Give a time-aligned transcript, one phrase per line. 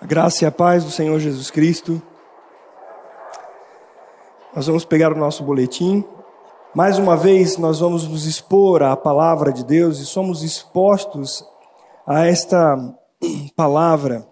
[0.00, 2.00] A graça e a paz do Senhor Jesus Cristo.
[4.54, 6.04] Nós vamos pegar o nosso boletim.
[6.72, 11.44] Mais uma vez, nós vamos nos expor à palavra de Deus e somos expostos
[12.06, 12.76] a esta
[13.56, 14.24] palavra.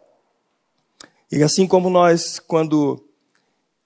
[1.33, 3.05] E assim como nós, quando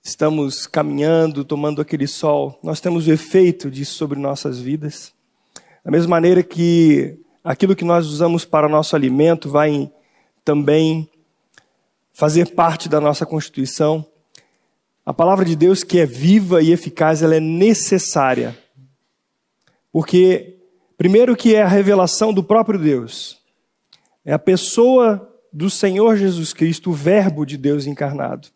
[0.04, 5.14] estamos caminhando, tomando aquele sol, nós temos o efeito disso sobre nossas vidas.
[5.82, 9.90] Da mesma maneira que aquilo que nós usamos para nosso alimento vai
[10.44, 11.08] também
[12.20, 14.04] fazer parte da nossa constituição.
[15.06, 18.54] A palavra de Deus, que é viva e eficaz, ela é necessária.
[19.90, 20.58] Porque,
[20.98, 23.38] primeiro, que é a revelação do próprio Deus,
[24.22, 28.48] é a pessoa do Senhor Jesus Cristo, o Verbo de Deus encarnado.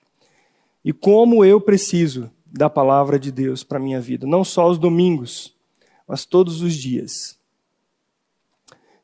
[0.85, 4.77] E como eu preciso da palavra de Deus para a minha vida, não só os
[4.77, 5.55] domingos,
[6.07, 7.39] mas todos os dias.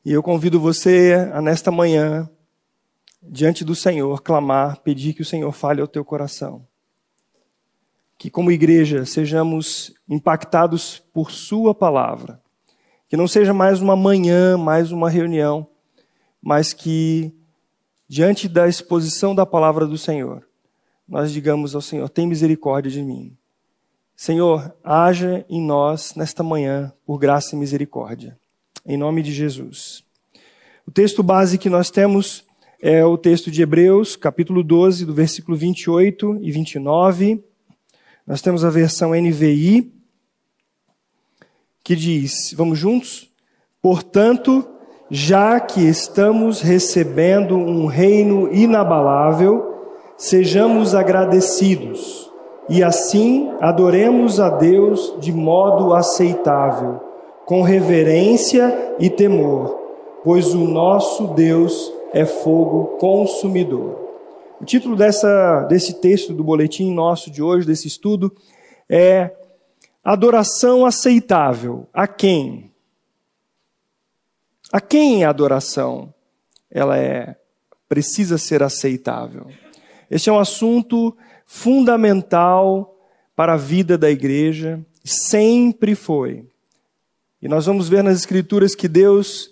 [0.05, 2.29] E eu convido você a, nesta manhã,
[3.21, 6.65] diante do Senhor, clamar, pedir que o Senhor fale ao teu coração.
[8.17, 12.41] Que, como igreja, sejamos impactados por Sua palavra.
[13.07, 15.67] Que não seja mais uma manhã, mais uma reunião,
[16.41, 17.33] mas que,
[18.07, 20.47] diante da exposição da palavra do Senhor,
[21.07, 23.35] nós digamos ao Senhor: tem misericórdia de mim.
[24.15, 28.39] Senhor, haja em nós nesta manhã por graça e misericórdia.
[28.85, 30.03] Em nome de Jesus.
[30.85, 32.45] O texto base que nós temos
[32.81, 37.43] é o texto de Hebreus, capítulo 12, do versículo 28 e 29.
[38.25, 39.93] Nós temos a versão NVI,
[41.83, 43.29] que diz: Vamos juntos?
[43.83, 44.67] Portanto,
[45.11, 49.85] já que estamos recebendo um reino inabalável,
[50.17, 52.31] sejamos agradecidos
[52.67, 56.99] e assim adoremos a Deus de modo aceitável,
[57.45, 59.79] com reverência e temor,
[60.23, 63.99] pois o nosso Deus é fogo consumidor.
[64.59, 68.31] O título dessa, desse texto do boletim nosso de hoje, desse estudo,
[68.89, 69.31] é
[70.03, 71.87] Adoração aceitável.
[71.93, 72.71] A quem?
[74.71, 76.11] A quem a adoração
[76.71, 77.35] ela é
[77.87, 79.47] precisa ser aceitável?
[80.09, 81.15] Este é um assunto
[81.45, 82.97] fundamental
[83.35, 86.47] para a vida da igreja, sempre foi.
[87.39, 89.51] E nós vamos ver nas escrituras que Deus,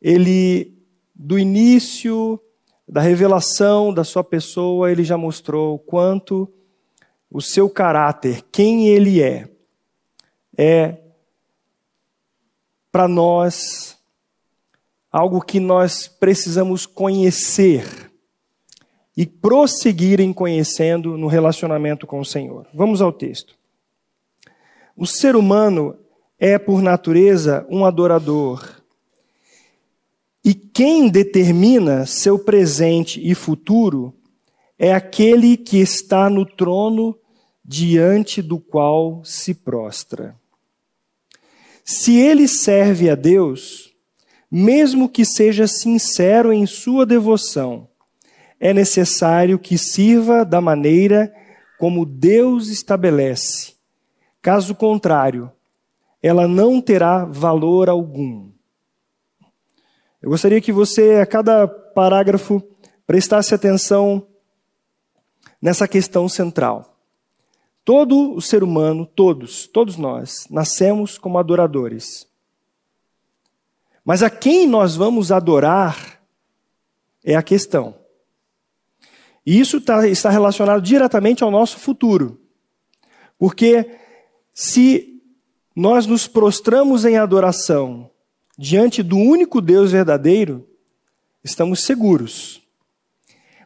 [0.00, 0.79] ele
[1.22, 2.40] do início
[2.88, 6.50] da revelação da sua pessoa, ele já mostrou quanto
[7.30, 9.46] o seu caráter, quem ele é,
[10.56, 10.96] é
[12.90, 13.98] para nós
[15.12, 18.10] algo que nós precisamos conhecer
[19.14, 22.66] e prosseguirem conhecendo no relacionamento com o Senhor.
[22.72, 23.54] Vamos ao texto.
[24.96, 25.98] O ser humano
[26.38, 28.79] é, por natureza, um adorador.
[30.44, 34.14] E quem determina seu presente e futuro
[34.78, 37.16] é aquele que está no trono
[37.64, 40.34] diante do qual se prostra.
[41.84, 43.92] Se ele serve a Deus,
[44.50, 47.88] mesmo que seja sincero em sua devoção,
[48.58, 51.32] é necessário que sirva da maneira
[51.78, 53.74] como Deus estabelece.
[54.42, 55.50] Caso contrário,
[56.22, 58.49] ela não terá valor algum.
[60.22, 62.62] Eu gostaria que você, a cada parágrafo,
[63.06, 64.26] prestasse atenção
[65.60, 66.98] nessa questão central.
[67.84, 72.28] Todo o ser humano, todos, todos nós, nascemos como adoradores.
[74.04, 76.20] Mas a quem nós vamos adorar
[77.24, 77.94] é a questão.
[79.44, 82.38] E isso tá, está relacionado diretamente ao nosso futuro.
[83.38, 83.98] Porque
[84.52, 85.22] se
[85.74, 88.10] nós nos prostramos em adoração
[88.62, 90.68] diante do único Deus verdadeiro,
[91.42, 92.60] estamos seguros.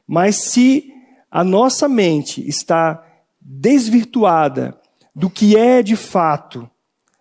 [0.07, 0.89] Mas se
[1.29, 3.05] a nossa mente está
[3.41, 4.81] desvirtuada
[5.13, 6.71] do que é de fato,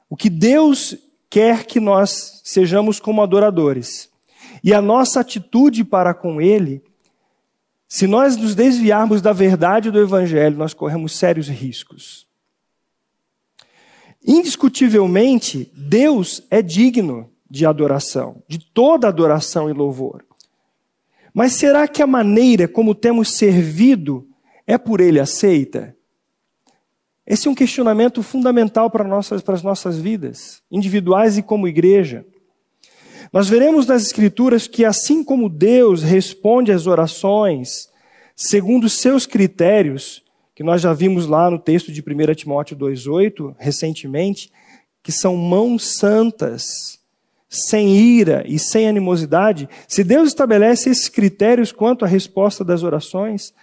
[0.07, 0.95] o que Deus
[1.31, 4.07] quer que nós sejamos como adoradores,
[4.63, 6.83] e a nossa atitude para com Ele
[7.87, 12.27] se nós nos desviarmos da verdade do Evangelho, nós corremos sérios riscos.
[14.23, 20.25] Indiscutivelmente, Deus é digno de adoração, de toda adoração e louvor.
[21.31, 24.27] Mas será que a maneira como temos servido
[24.65, 25.95] é por Ele aceita?
[27.27, 32.25] Esse é um questionamento fundamental para, nossas, para as nossas vidas, individuais e como igreja.
[33.31, 37.87] Nós veremos nas Escrituras que, assim como Deus responde às orações
[38.35, 40.23] segundo seus critérios,
[40.55, 44.51] que nós já vimos lá no texto de 1 Timóteo 2,8, recentemente,
[45.03, 47.02] que são mãos santas,
[47.53, 53.53] sem ira e sem animosidade, se Deus estabelece esses critérios quanto à resposta das orações,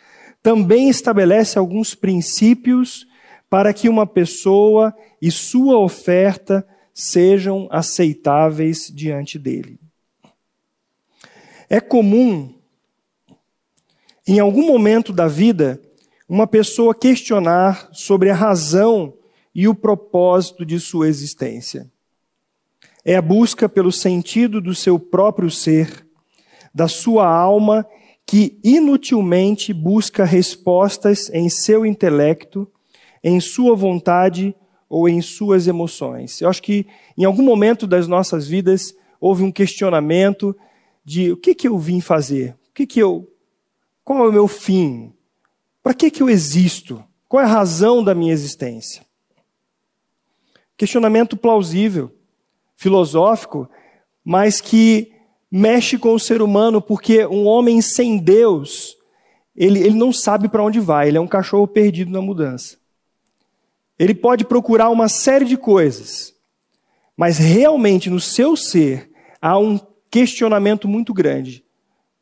[0.41, 3.05] também estabelece alguns princípios
[3.51, 6.65] para que uma pessoa e sua oferta
[6.95, 9.77] sejam aceitáveis diante dele.
[11.69, 12.55] É comum,
[14.25, 15.83] em algum momento da vida,
[16.29, 19.15] uma pessoa questionar sobre a razão
[19.53, 21.91] e o propósito de sua existência.
[23.05, 26.07] É a busca pelo sentido do seu próprio ser,
[26.75, 27.87] da sua alma,
[28.27, 32.71] que inutilmente busca respostas em seu intelecto,
[33.25, 34.55] em sua vontade
[34.89, 36.41] ou em suas emoções.
[36.41, 36.87] Eu acho que
[37.17, 40.57] em algum momento das nossas vidas houve um questionamento
[41.05, 43.29] de o que, que eu vim fazer, o que, que eu,
[44.05, 45.13] qual é o meu fim,
[45.83, 47.03] para que, que eu existo?
[47.29, 49.05] Qual é a razão da minha existência?
[50.77, 52.15] Questionamento plausível,
[52.81, 53.69] filosófico,
[54.25, 55.13] mas que
[55.51, 58.97] mexe com o ser humano, porque um homem sem Deus,
[59.55, 62.79] ele, ele não sabe para onde vai, ele é um cachorro perdido na mudança.
[63.99, 66.35] Ele pode procurar uma série de coisas,
[67.15, 69.11] mas realmente no seu ser
[69.43, 69.79] há um
[70.11, 71.63] questionamento muito grande.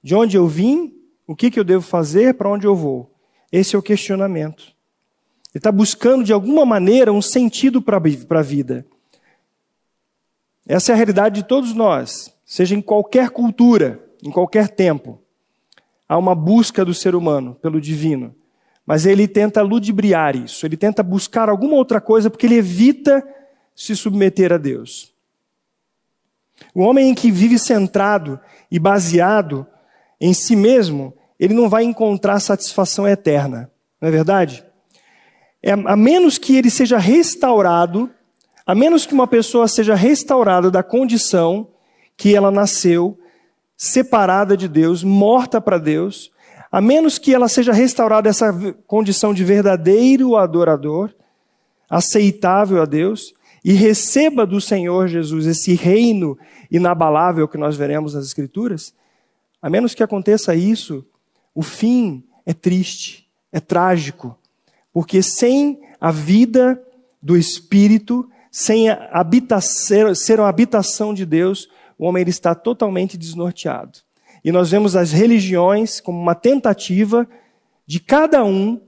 [0.02, 0.92] De onde eu vim?
[1.24, 2.34] O que, que eu devo fazer?
[2.34, 3.14] Para onde eu vou?
[3.52, 4.64] Esse é o questionamento.
[5.54, 8.84] Ele está buscando, de alguma maneira, um sentido para a vida.
[10.68, 15.18] Essa é a realidade de todos nós, seja em qualquer cultura, em qualquer tempo.
[16.06, 18.34] Há uma busca do ser humano pelo divino.
[18.84, 23.26] Mas ele tenta ludibriar isso, ele tenta buscar alguma outra coisa porque ele evita
[23.74, 25.12] se submeter a Deus.
[26.74, 28.38] O homem que vive centrado
[28.70, 29.66] e baseado
[30.20, 33.70] em si mesmo, ele não vai encontrar satisfação eterna,
[34.00, 34.64] não é verdade?
[35.62, 38.10] É, a menos que ele seja restaurado,
[38.68, 41.68] a menos que uma pessoa seja restaurada da condição
[42.18, 43.18] que ela nasceu,
[43.74, 46.30] separada de Deus, morta para Deus,
[46.70, 48.52] a menos que ela seja restaurada essa
[48.86, 51.14] condição de verdadeiro adorador,
[51.88, 53.32] aceitável a Deus,
[53.64, 56.36] e receba do Senhor Jesus esse reino
[56.70, 58.92] inabalável que nós veremos nas Escrituras,
[59.62, 61.06] a menos que aconteça isso,
[61.54, 64.36] o fim é triste, é trágico,
[64.92, 66.78] porque sem a vida
[67.22, 71.68] do Espírito, sem a habitação, ser uma habitação de Deus,
[71.98, 73.98] o homem está totalmente desnorteado.
[74.44, 77.28] E nós vemos as religiões como uma tentativa
[77.86, 78.80] de cada um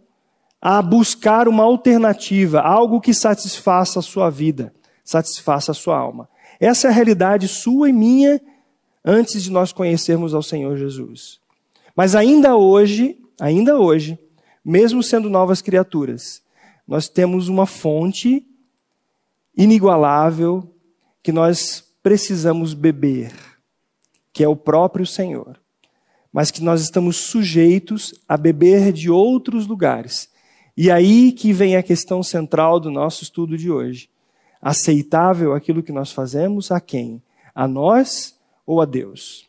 [0.60, 4.72] a buscar uma alternativa, algo que satisfaça a sua vida,
[5.02, 6.28] satisfaça a sua alma.
[6.60, 8.40] Essa é a realidade sua e minha
[9.04, 11.40] antes de nós conhecermos ao Senhor Jesus.
[11.96, 14.18] Mas ainda hoje, ainda hoje,
[14.64, 16.42] mesmo sendo novas criaturas,
[16.86, 18.46] nós temos uma fonte
[19.60, 20.66] inigualável
[21.22, 23.30] que nós precisamos beber,
[24.32, 25.60] que é o próprio Senhor.
[26.32, 30.30] Mas que nós estamos sujeitos a beber de outros lugares.
[30.74, 34.08] E aí que vem a questão central do nosso estudo de hoje.
[34.62, 37.22] Aceitável aquilo que nós fazemos a quem?
[37.54, 39.46] A nós ou a Deus?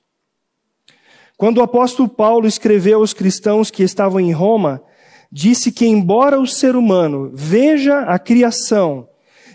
[1.37, 4.83] Quando o apóstolo Paulo escreveu aos cristãos que estavam em Roma,
[5.31, 9.07] disse que, embora o ser humano veja a criação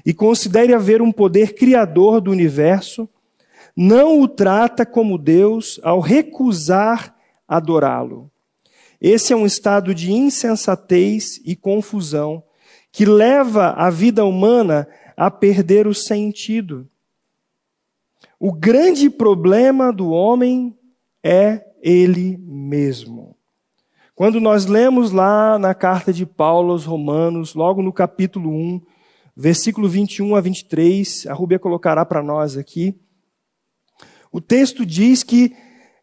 [0.06, 3.08] e considere haver um poder criador do universo,
[3.76, 7.12] não o trata como Deus ao recusar
[7.48, 8.30] adorá-lo.
[9.00, 12.44] Esse é um estado de insensatez e confusão
[12.92, 16.88] que leva a vida humana a perder o sentido.
[18.38, 20.78] O grande problema do homem
[21.22, 23.36] é ele mesmo.
[24.14, 28.80] Quando nós lemos lá na carta de Paulo aos Romanos, logo no capítulo 1,
[29.36, 32.98] versículo 21 a 23, a Rúbia colocará para nós aqui.
[34.32, 35.54] O texto diz que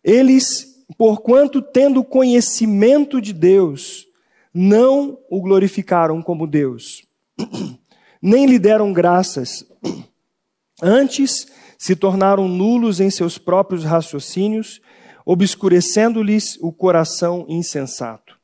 [0.04, 4.06] eles, porquanto tendo conhecimento de Deus,
[4.54, 7.04] não o glorificaram como Deus,
[8.22, 9.66] nem lhe deram graças.
[10.82, 11.48] Antes,
[11.78, 14.82] se tornaram nulos em seus próprios raciocínios
[15.25, 18.38] obscurecendo-lhes o coração insensato.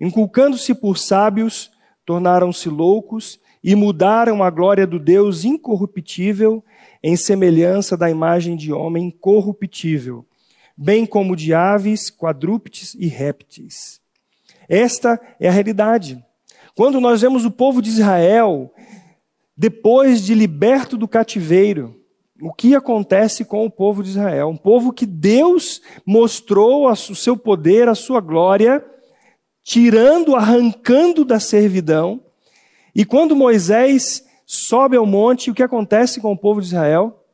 [0.00, 1.70] Inculcando-se por sábios,
[2.04, 6.64] tornaram-se loucos e mudaram a glória do Deus incorruptível
[7.02, 10.26] em semelhança da imagem de homem corruptível,
[10.76, 14.00] bem como de aves, quadrúpedes e répteis.
[14.68, 16.22] Esta é a realidade.
[16.74, 18.72] Quando nós vemos o povo de Israel,
[19.56, 22.02] depois de liberto do cativeiro,
[22.42, 24.48] o que acontece com o povo de Israel.
[24.48, 28.84] Um povo que Deus mostrou o seu poder, a sua glória,
[29.62, 32.20] tirando, arrancando da servidão.
[32.94, 37.24] E quando Moisés sobe ao monte, o que acontece com o povo de Israel?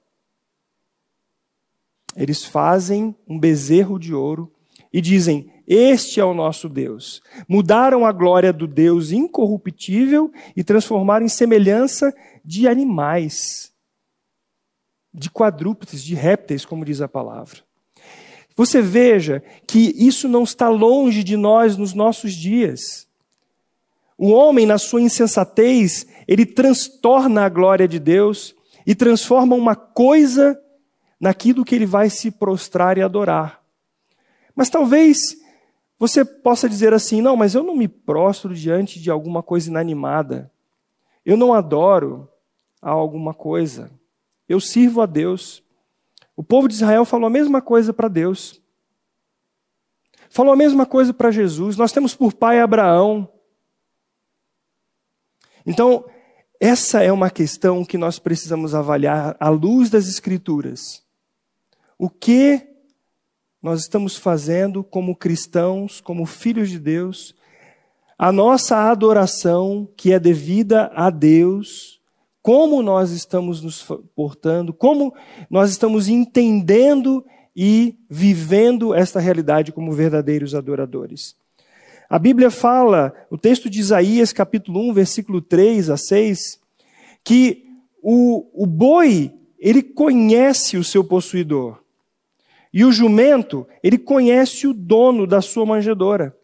[2.16, 4.52] Eles fazem um bezerro de ouro
[4.92, 7.22] e dizem: Este é o nosso Deus.
[7.48, 13.72] Mudaram a glória do Deus incorruptível e transformaram em semelhança de animais,
[15.12, 17.60] de quadrúpedes, de répteis, como diz a palavra.
[18.56, 23.07] Você veja que isso não está longe de nós nos nossos dias.
[24.18, 28.52] O homem, na sua insensatez, ele transtorna a glória de Deus
[28.84, 30.60] e transforma uma coisa
[31.20, 33.62] naquilo que ele vai se prostrar e adorar.
[34.56, 35.37] Mas talvez
[35.96, 40.50] você possa dizer assim: não, mas eu não me prostro diante de alguma coisa inanimada.
[41.25, 42.28] Eu não adoro
[42.82, 43.90] a alguma coisa.
[44.48, 45.62] Eu sirvo a Deus.
[46.37, 48.60] O povo de Israel falou a mesma coisa para Deus.
[50.30, 51.76] Falou a mesma coisa para Jesus.
[51.76, 53.28] Nós temos por pai Abraão.
[55.68, 56.06] Então,
[56.58, 61.02] essa é uma questão que nós precisamos avaliar à luz das Escrituras.
[61.98, 62.66] O que
[63.62, 67.34] nós estamos fazendo como cristãos, como filhos de Deus,
[68.16, 72.00] a nossa adoração que é devida a Deus,
[72.40, 75.14] como nós estamos nos portando, como
[75.50, 77.22] nós estamos entendendo
[77.54, 81.37] e vivendo esta realidade como verdadeiros adoradores.
[82.08, 86.58] A Bíblia fala, o texto de Isaías, capítulo 1, versículo 3 a 6,
[87.22, 87.66] que
[88.02, 91.78] o, o boi, ele conhece o seu possuidor.
[92.72, 96.34] E o jumento, ele conhece o dono da sua manjedoura.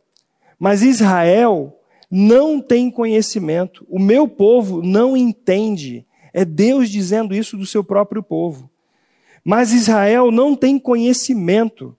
[0.59, 1.79] Mas Israel
[2.11, 3.87] não tem conhecimento.
[3.89, 6.05] O meu povo não entende.
[6.33, 8.71] É Deus dizendo isso do seu próprio povo.
[9.43, 11.97] Mas Israel não tem conhecimento.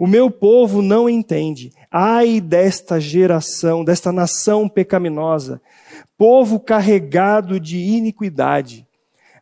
[0.00, 1.74] O meu povo não entende.
[1.90, 5.60] Ai desta geração, desta nação pecaminosa,
[6.16, 8.88] povo carregado de iniquidade,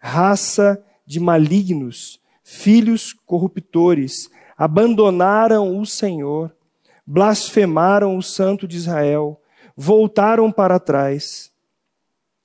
[0.01, 6.53] raça de malignos, filhos corruptores, abandonaram o Senhor,
[7.07, 9.41] blasfemaram o Santo de Israel,
[9.77, 11.53] voltaram para trás.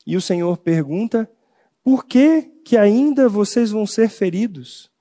[0.06, 1.28] E o Senhor pergunta:
[1.84, 4.93] por que, que ainda vocês vão ser feridos?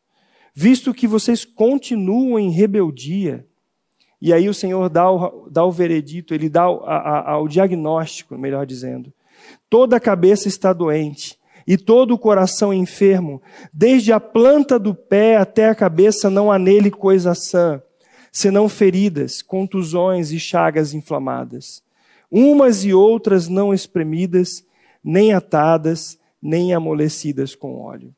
[0.55, 3.47] Visto que vocês continuam em rebeldia.
[4.21, 7.49] E aí o Senhor dá o, dá o veredito, ele dá o, a, a, o
[7.49, 9.13] diagnóstico, melhor dizendo.
[9.69, 13.43] Toda a cabeça está doente e todo o coração enfermo,
[13.73, 17.83] desde a planta do pé até a cabeça não há nele coisa sã,
[18.31, 21.83] senão feridas, contusões e chagas inflamadas,
[22.31, 24.65] umas e outras não espremidas,
[25.03, 28.15] nem atadas, nem amolecidas com óleo.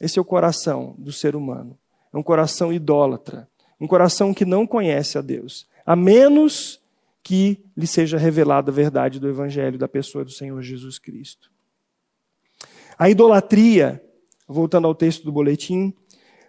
[0.00, 1.78] Esse é o coração do ser humano.
[2.12, 3.48] É um coração idólatra,
[3.80, 6.80] um coração que não conhece a Deus, a menos
[7.22, 11.50] que lhe seja revelada a verdade do evangelho da pessoa do Senhor Jesus Cristo.
[12.98, 14.02] A idolatria,
[14.48, 15.94] voltando ao texto do boletim,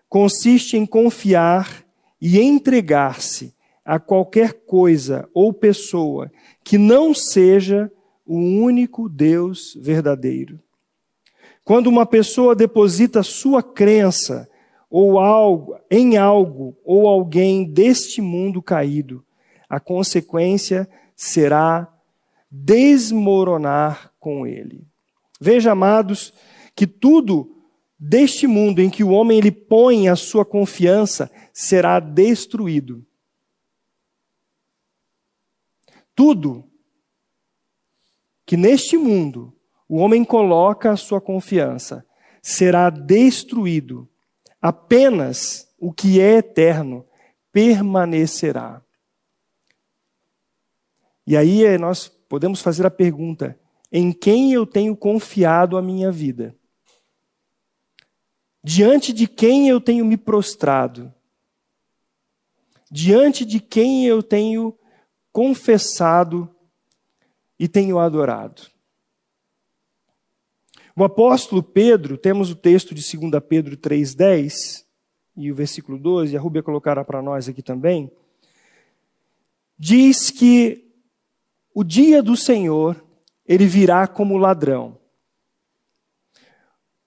[0.10, 1.86] consiste em confiar
[2.20, 3.54] e entregar-se
[3.84, 6.32] a qualquer coisa ou pessoa
[6.64, 7.92] que não seja
[8.26, 10.60] o único Deus verdadeiro.
[11.64, 14.50] Quando uma pessoa deposita sua crença
[14.90, 19.24] ou algo em algo ou alguém deste mundo caído,
[19.70, 21.88] a consequência será
[22.50, 24.86] desmoronar com ele.
[25.40, 26.34] Veja, amados,
[26.76, 27.56] que tudo
[27.98, 33.06] deste mundo em que o homem ele põe a sua confiança será destruído.
[36.16, 36.66] Tudo
[38.46, 39.54] que neste mundo
[39.92, 42.06] o homem coloca a sua confiança
[42.42, 44.08] será destruído.
[44.62, 47.06] Apenas o que é eterno
[47.52, 48.82] permanecerá.
[51.28, 53.60] E aí nós podemos fazer a pergunta:
[53.92, 56.56] em quem eu tenho confiado a minha vida,
[58.64, 61.14] diante de quem eu tenho me prostrado,
[62.90, 64.74] diante de quem eu tenho
[65.34, 66.50] confessado
[67.60, 68.71] e tenho adorado.
[70.96, 74.84] O apóstolo Pedro, temos o texto de 2 Pedro 3,10
[75.36, 78.12] e o versículo 12, a Rúbia colocará para nós aqui também,
[79.78, 80.92] diz que
[81.74, 83.02] o dia do Senhor
[83.46, 84.98] ele virá como ladrão.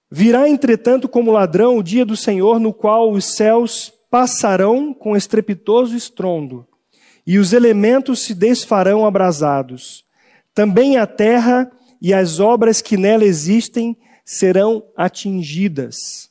[0.09, 5.95] Virá, entretanto, como ladrão o dia do Senhor, no qual os céus passarão com estrepitoso
[5.95, 6.67] estrondo,
[7.25, 10.05] e os elementos se desfarão abrasados.
[10.53, 11.71] Também a terra
[12.01, 16.29] e as obras que nela existem serão atingidas.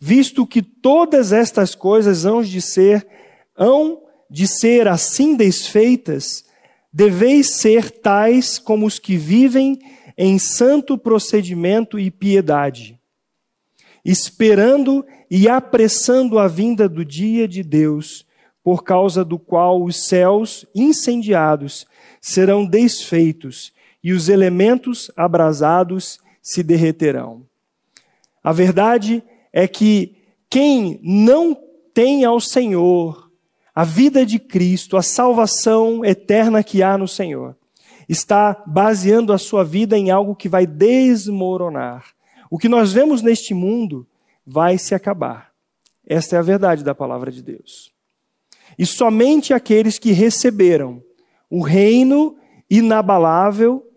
[0.00, 3.06] Visto que todas estas coisas hão de ser,
[3.56, 6.44] hão de ser assim desfeitas,
[6.92, 9.78] deveis ser tais como os que vivem
[10.16, 12.98] em santo procedimento e piedade.
[14.04, 18.24] esperando e apressando a vinda do dia de Deus,
[18.62, 21.86] por causa do qual os céus incendiados
[22.20, 23.70] serão desfeitos
[24.02, 27.42] e os elementos abrasados se derreterão.
[28.42, 30.16] A verdade é que
[30.48, 31.56] quem não
[31.92, 33.28] tem ao Senhor
[33.74, 37.56] a vida de Cristo, a salvação eterna que há no Senhor,
[38.08, 42.06] está baseando a sua vida em algo que vai desmoronar.
[42.50, 44.06] O que nós vemos neste mundo
[44.44, 45.52] vai se acabar.
[46.06, 47.92] Esta é a verdade da palavra de Deus.
[48.78, 51.02] E somente aqueles que receberam
[51.50, 52.36] o reino
[52.70, 53.87] inabalável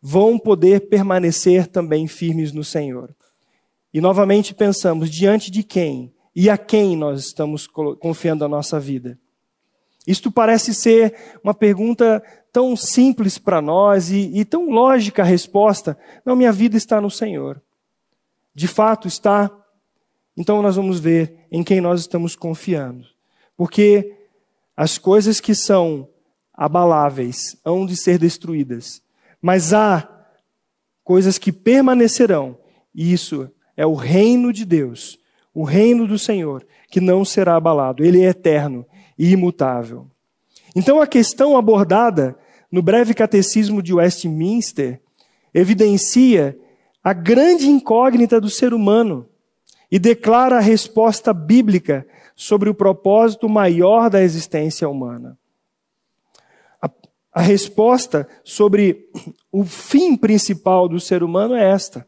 [0.00, 3.14] vão poder permanecer também firmes no Senhor.
[3.92, 9.18] E novamente pensamos: diante de quem e a quem nós estamos confiando a nossa vida?
[10.06, 11.14] Isto parece ser
[11.44, 15.96] uma pergunta tão simples para nós e, e, tão lógica a resposta.
[16.24, 17.60] Não, minha vida está no Senhor.
[18.54, 19.50] De fato está.
[20.36, 23.06] Então nós vamos ver em quem nós estamos confiando.
[23.56, 24.16] Porque
[24.76, 26.08] as coisas que são
[26.54, 29.02] abaláveis hão de ser destruídas,
[29.40, 30.08] mas há
[31.02, 32.58] coisas que permanecerão,
[32.94, 35.18] e isso é o reino de Deus,
[35.54, 38.04] o reino do Senhor, que não será abalado.
[38.04, 38.86] Ele é eterno
[39.18, 40.06] e imutável.
[40.74, 42.36] Então a questão abordada
[42.70, 45.00] no breve catecismo de Westminster
[45.52, 46.56] evidencia
[47.02, 49.26] a grande incógnita do ser humano
[49.90, 52.06] e declara a resposta bíblica
[52.36, 55.36] sobre o propósito maior da existência humana.
[57.32, 59.08] A, resposta sobre
[59.52, 62.06] o fim principal do ser humano é esta: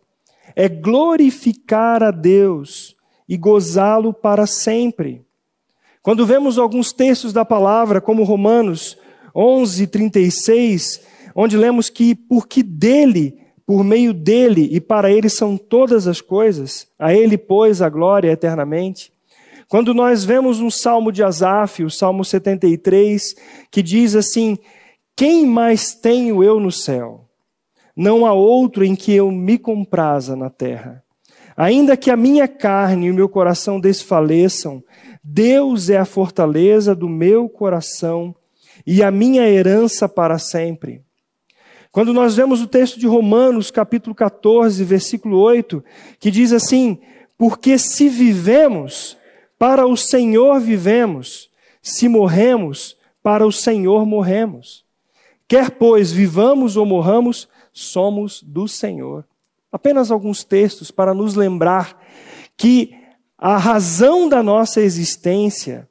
[0.56, 2.96] é glorificar a Deus
[3.28, 5.24] e gozá-lo para sempre.
[6.02, 8.98] Quando vemos alguns textos da palavra, como Romanos
[9.34, 11.00] 11, 36,
[11.34, 16.88] onde lemos que porque dele, por meio dele e para ele são todas as coisas,
[16.98, 19.12] a ele, pois, a glória eternamente.
[19.68, 23.34] Quando nós vemos um salmo de Asaf, o salmo 73,
[23.70, 24.58] que diz assim:
[25.16, 27.28] Quem mais tenho eu no céu?
[27.94, 31.04] Não há outro em que eu me compraza na terra.
[31.56, 34.82] Ainda que a minha carne e o meu coração desfaleçam,
[35.22, 38.34] Deus é a fortaleza do meu coração
[38.86, 41.02] e a minha herança para sempre.
[41.90, 45.84] Quando nós vemos o texto de Romanos, capítulo 14, versículo 8,
[46.18, 46.98] que diz assim:
[47.36, 49.18] Porque se vivemos,
[49.58, 51.50] para o Senhor vivemos,
[51.82, 54.84] se morremos, para o Senhor morremos.
[55.52, 59.22] Quer, pois, vivamos ou morramos, somos do Senhor.
[59.70, 62.02] Apenas alguns textos para nos lembrar
[62.56, 62.98] que
[63.36, 65.86] a razão da nossa existência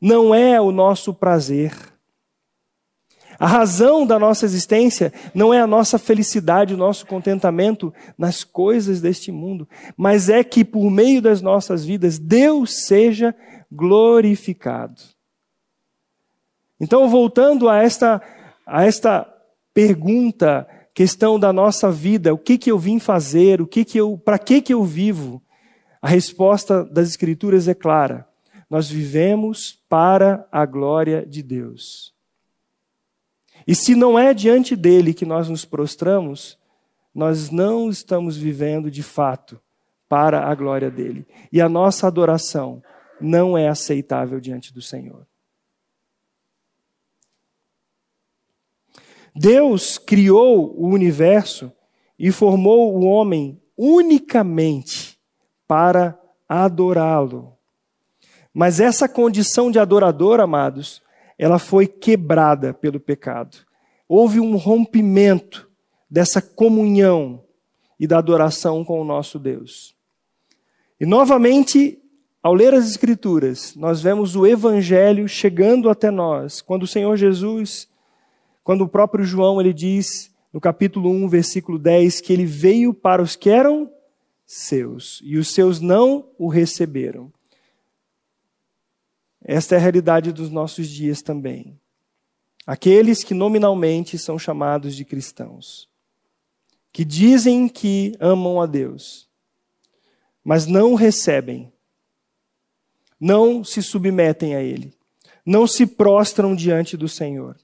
[0.00, 1.94] não é o nosso prazer
[3.38, 9.00] a razão da nossa existência não é a nossa felicidade, o nosso contentamento nas coisas
[9.00, 13.34] deste mundo, mas é que por meio das nossas vidas Deus seja
[13.70, 15.02] glorificado.
[16.80, 18.20] Então, voltando a esta,
[18.66, 19.26] a esta
[19.72, 24.16] pergunta, questão da nossa vida, o que que eu vim fazer, o que que eu,
[24.16, 25.42] para que que eu vivo?
[26.00, 28.28] A resposta das escrituras é clara.
[28.68, 32.14] Nós vivemos para a glória de Deus.
[33.66, 36.58] E se não é diante dele que nós nos prostramos,
[37.14, 39.60] nós não estamos vivendo de fato
[40.08, 41.26] para a glória dele.
[41.50, 42.82] E a nossa adoração
[43.20, 45.26] não é aceitável diante do Senhor.
[49.34, 51.72] Deus criou o universo
[52.18, 55.18] e formou o homem unicamente
[55.66, 56.18] para
[56.48, 57.54] adorá-lo.
[58.52, 61.02] Mas essa condição de adorador, amados,
[61.36, 63.58] ela foi quebrada pelo pecado.
[64.08, 65.68] Houve um rompimento
[66.08, 67.42] dessa comunhão
[67.98, 69.96] e da adoração com o nosso Deus.
[71.00, 71.98] E novamente,
[72.40, 77.88] ao ler as Escrituras, nós vemos o Evangelho chegando até nós, quando o Senhor Jesus,
[78.64, 83.22] quando o próprio João ele diz, no capítulo 1, versículo 10, que ele veio para
[83.22, 83.92] os que eram
[84.46, 87.30] seus, e os seus não o receberam.
[89.44, 91.78] Esta é a realidade dos nossos dias também.
[92.66, 95.86] Aqueles que nominalmente são chamados de cristãos,
[96.90, 99.28] que dizem que amam a Deus,
[100.42, 101.70] mas não recebem,
[103.20, 104.94] não se submetem a Ele,
[105.44, 107.58] não se prostram diante do Senhor.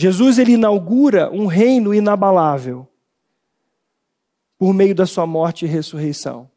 [0.00, 2.86] Jesus ele inaugura um reino inabalável
[4.56, 6.48] por meio da sua morte e ressurreição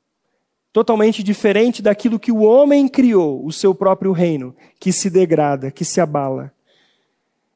[0.71, 5.83] totalmente diferente daquilo que o homem criou, o seu próprio reino, que se degrada, que
[5.83, 6.53] se abala.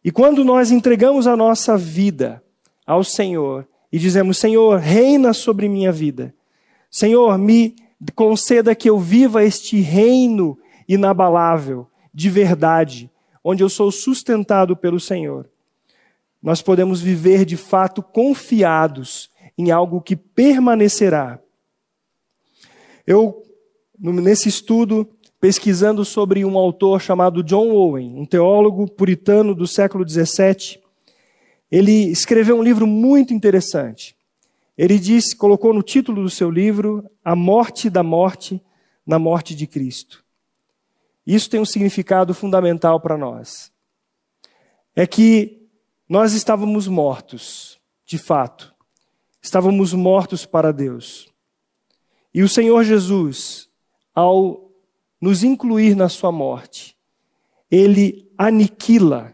[0.04, 2.44] E quando nós entregamos a nossa vida
[2.86, 6.34] ao Senhor e dizemos: Senhor, reina sobre minha vida,
[6.90, 7.76] Senhor, me
[8.16, 13.10] conceda que eu viva este reino inabalável, de verdade,
[13.44, 15.48] onde eu sou sustentado pelo Senhor.
[16.46, 21.40] Nós podemos viver de fato confiados em algo que permanecerá.
[23.08, 23.42] Eu,
[23.98, 30.80] nesse estudo, pesquisando sobre um autor chamado John Owen, um teólogo puritano do século XVII,
[31.72, 34.16] ele escreveu um livro muito interessante.
[34.78, 38.62] Ele disse, colocou no título do seu livro, A Morte da Morte
[39.04, 40.24] na Morte de Cristo.
[41.26, 43.72] Isso tem um significado fundamental para nós.
[44.96, 45.65] É que
[46.08, 48.74] nós estávamos mortos, de fato.
[49.42, 51.28] Estávamos mortos para Deus.
[52.34, 53.70] E o Senhor Jesus,
[54.14, 54.72] ao
[55.20, 56.96] nos incluir na sua morte,
[57.72, 59.34] ele aniquila,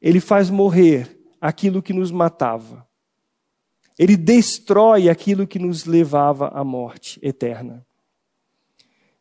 [0.00, 2.86] ele faz morrer aquilo que nos matava.
[3.98, 7.86] Ele destrói aquilo que nos levava à morte eterna.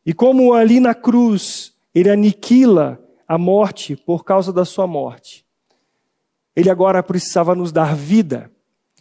[0.05, 5.45] E como ali na cruz ele aniquila a morte por causa da sua morte,
[6.55, 8.51] ele agora precisava nos dar vida,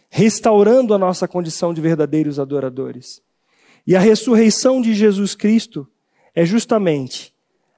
[0.09, 3.21] restaurando a nossa condição de verdadeiros adoradores.
[3.85, 5.87] E a ressurreição de Jesus Cristo
[6.35, 7.33] é justamente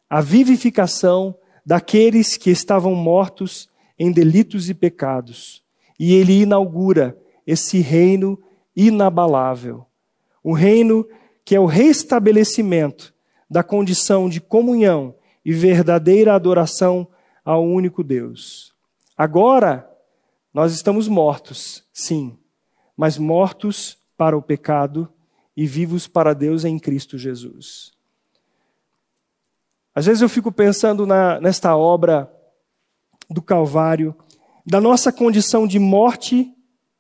[0.09, 5.63] a vivificação daqueles que estavam mortos em delitos e pecados.
[5.99, 8.41] E ele inaugura esse reino
[8.75, 9.85] inabalável.
[10.43, 11.07] O reino
[11.45, 13.13] que é o restabelecimento
[13.49, 17.07] da condição de comunhão e verdadeira adoração
[17.43, 18.72] ao único Deus.
[19.17, 19.89] Agora,
[20.53, 22.37] nós estamos mortos, sim,
[22.95, 25.11] mas mortos para o pecado
[25.55, 27.91] e vivos para Deus em Cristo Jesus.
[29.95, 32.31] Às vezes eu fico pensando na, nesta obra
[33.29, 34.15] do Calvário,
[34.65, 36.51] da nossa condição de morte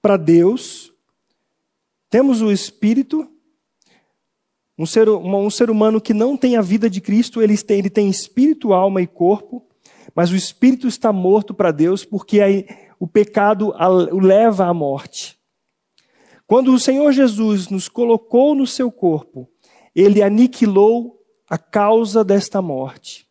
[0.01, 0.93] para Deus.
[2.09, 3.27] Temos o Espírito,
[4.77, 7.89] um ser, um ser humano que não tem a vida de Cristo, ele tem, ele
[7.89, 9.65] tem espírito, alma e corpo,
[10.15, 12.67] mas o espírito está morto para Deus porque
[12.99, 13.73] o pecado
[14.11, 15.37] o leva à morte.
[16.45, 19.49] Quando o Senhor Jesus nos colocou no seu corpo,
[19.95, 23.27] ele aniquilou a causa desta morte.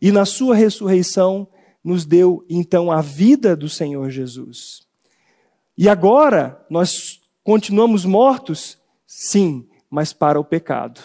[0.00, 1.48] E na sua ressurreição
[1.82, 4.86] nos deu então a vida do Senhor Jesus.
[5.76, 8.78] E agora nós continuamos mortos?
[9.06, 11.00] Sim, mas para o pecado.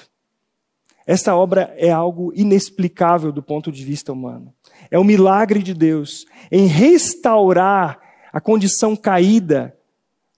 [1.05, 4.53] Esta obra é algo inexplicável do ponto de vista humano.
[4.93, 7.99] É um milagre de Deus em restaurar
[8.31, 9.75] a condição caída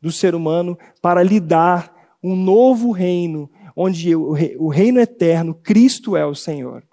[0.02, 6.26] do ser humano para lhe dar um novo reino, onde o reino eterno, Cristo é
[6.26, 6.86] o Senhor.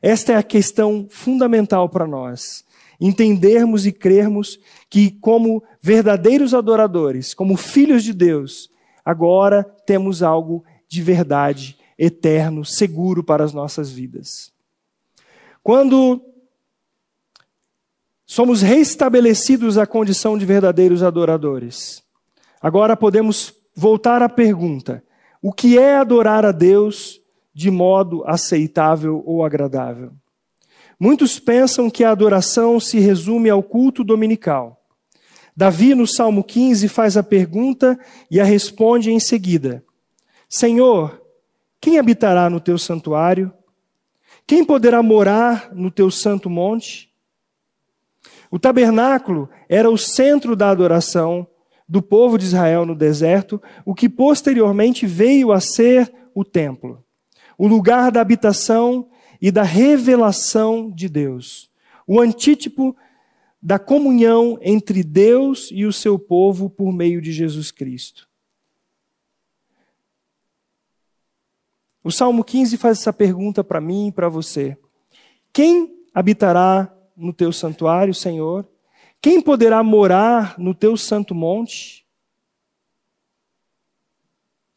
[0.00, 2.64] Esta é a questão fundamental para nós.
[2.98, 8.70] Entendermos e crermos que, como verdadeiros adoradores, como filhos de Deus,
[9.04, 14.50] agora temos algo de verdade eterno, seguro para as nossas vidas.
[15.62, 16.22] Quando
[18.26, 22.02] somos restabelecidos à condição de verdadeiros adoradores,
[22.60, 25.02] agora podemos voltar à pergunta:
[25.40, 27.20] o que é adorar a Deus
[27.54, 30.12] de modo aceitável ou agradável?
[30.98, 34.82] Muitos pensam que a adoração se resume ao culto dominical.
[35.54, 37.98] Davi, no Salmo 15, faz a pergunta
[38.30, 39.84] e a responde em seguida:
[40.48, 41.22] Senhor,
[41.80, 43.52] quem habitará no teu santuário?
[44.46, 47.05] Quem poderá morar no teu santo monte?
[48.56, 51.46] O tabernáculo era o centro da adoração
[51.86, 57.04] do povo de Israel no deserto, o que posteriormente veio a ser o templo,
[57.58, 59.10] o lugar da habitação
[59.42, 61.70] e da revelação de Deus,
[62.06, 62.96] o antítipo
[63.60, 68.26] da comunhão entre Deus e o seu povo por meio de Jesus Cristo.
[72.02, 74.78] O Salmo 15 faz essa pergunta para mim e para você:
[75.52, 78.68] Quem habitará no teu santuário, Senhor?
[79.20, 82.06] Quem poderá morar no teu santo monte?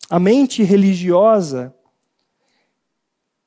[0.09, 1.75] A mente religiosa,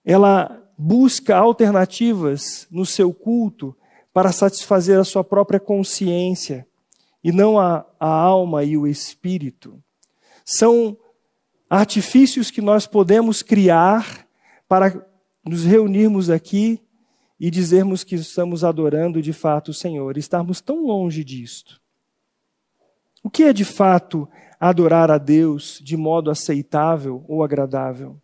[0.05, 3.77] ela busca alternativas no seu culto
[4.13, 6.67] para satisfazer a sua própria consciência
[7.25, 9.83] e não a, a alma e o espírito.
[10.45, 10.97] São
[11.71, 14.27] artifícios que nós podemos criar
[14.69, 15.07] para
[15.45, 16.81] nos reunirmos aqui
[17.43, 21.81] e dizermos que estamos adorando de fato o Senhor, estarmos tão longe disto.
[23.21, 24.29] O que é de fato
[24.61, 28.17] adorar a Deus de modo aceitável ou agradável?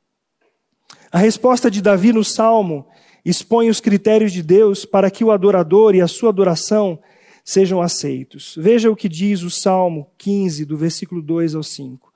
[1.10, 2.86] A resposta de Davi no Salmo
[3.24, 6.96] expõe os critérios de Deus para que o adorador e a sua adoração
[7.44, 8.54] sejam aceitos.
[8.56, 12.12] Veja o que diz o Salmo 15, do versículo 2 ao 5.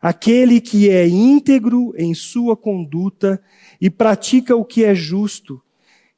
[0.00, 3.42] aquele que é íntegro em sua conduta
[3.80, 5.60] e pratica o que é justo,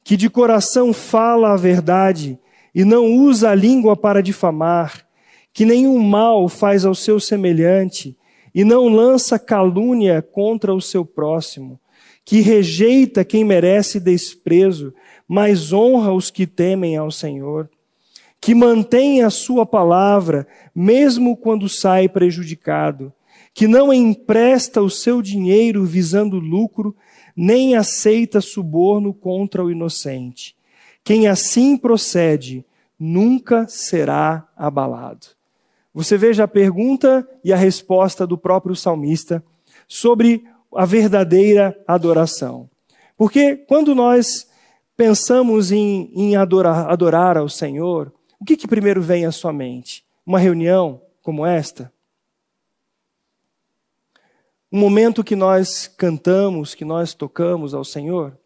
[0.09, 2.39] que de coração fala a verdade
[2.73, 5.05] e não usa a língua para difamar,
[5.53, 8.17] que nenhum mal faz ao seu semelhante
[8.51, 11.79] e não lança calúnia contra o seu próximo,
[12.25, 14.95] que rejeita quem merece desprezo,
[15.27, 17.69] mas honra os que temem ao Senhor,
[18.41, 23.13] que mantém a sua palavra, mesmo quando sai prejudicado,
[23.53, 26.95] que não empresta o seu dinheiro visando lucro,
[27.41, 30.57] nem aceita suborno contra o inocente.
[31.05, 32.65] Quem assim procede
[32.99, 35.27] nunca será abalado.
[35.93, 39.41] Você veja a pergunta e a resposta do próprio salmista
[39.87, 40.43] sobre
[40.75, 42.69] a verdadeira adoração.
[43.15, 44.49] Porque quando nós
[44.97, 50.03] pensamos em, em adorar, adorar ao Senhor, o que, que primeiro vem à sua mente?
[50.25, 51.89] Uma reunião como esta?
[54.71, 58.37] Um momento que nós cantamos, que nós tocamos ao Senhor?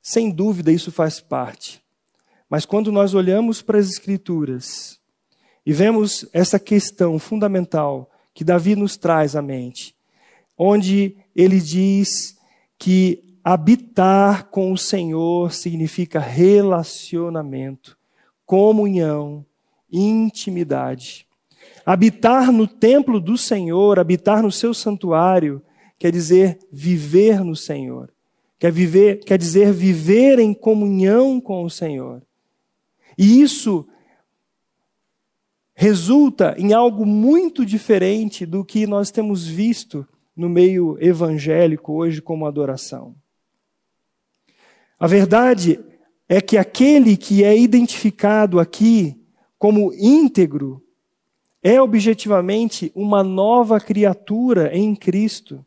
[0.00, 1.82] Sem dúvida isso faz parte.
[2.48, 5.00] Mas quando nós olhamos para as Escrituras
[5.66, 9.94] e vemos essa questão fundamental que Davi nos traz à mente,
[10.56, 12.38] onde ele diz
[12.78, 17.98] que habitar com o Senhor significa relacionamento,
[18.46, 19.44] comunhão,
[19.90, 21.26] intimidade.
[21.84, 25.62] Habitar no templo do Senhor, habitar no seu santuário,
[25.98, 28.12] quer dizer viver no Senhor.
[28.58, 32.22] Quer, viver, quer dizer viver em comunhão com o Senhor.
[33.18, 33.86] E isso
[35.74, 42.46] resulta em algo muito diferente do que nós temos visto no meio evangélico hoje como
[42.46, 43.14] adoração.
[44.98, 45.80] A verdade
[46.28, 49.20] é que aquele que é identificado aqui
[49.58, 50.83] como íntegro
[51.64, 55.64] é objetivamente uma nova criatura em Cristo,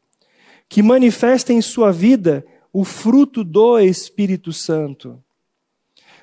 [0.69, 5.21] que manifesta em sua vida o fruto do Espírito Santo.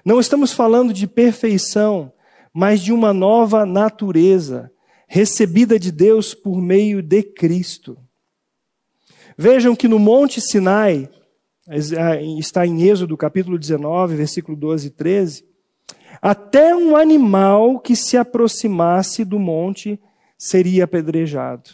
[0.04, 2.12] Não estamos falando de perfeição,
[2.52, 4.70] mas de uma nova natureza,
[5.08, 7.98] recebida de Deus por meio de Cristo.
[9.36, 11.10] Vejam que no Monte Sinai,
[12.38, 15.44] está em Êxodo capítulo 19, versículo 12 e 13,
[16.20, 20.00] até um animal que se aproximasse do monte
[20.36, 21.70] seria apedrejado.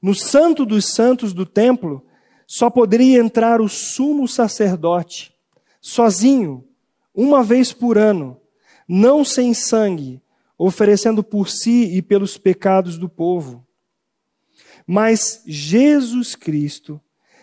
[0.00, 2.04] No santo dos santos do templo,
[2.46, 5.34] só poderia entrar o sumo sacerdote,
[5.80, 6.64] sozinho,
[7.14, 8.38] uma vez por ano,
[8.86, 10.20] não sem sangue,
[10.58, 13.66] oferecendo por si e pelos pecados do povo.
[14.86, 17.00] Mas Jesus Cristo,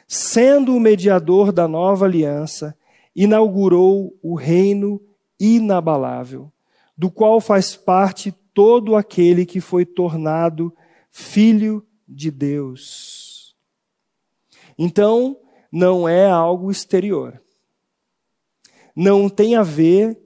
[0.07, 2.77] sendo o mediador da nova aliança,
[3.15, 5.01] inaugurou o reino
[5.43, 6.51] inabalável,
[6.97, 10.73] do qual faz parte todo aquele que foi tornado
[11.09, 13.55] filho de Deus.
[14.77, 15.37] Então,
[15.71, 17.41] não é algo exterior
[18.95, 20.19] não tem a ver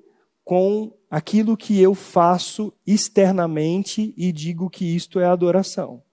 [0.43, 6.03] com aquilo que eu faço externamente e digo que isto é adoração.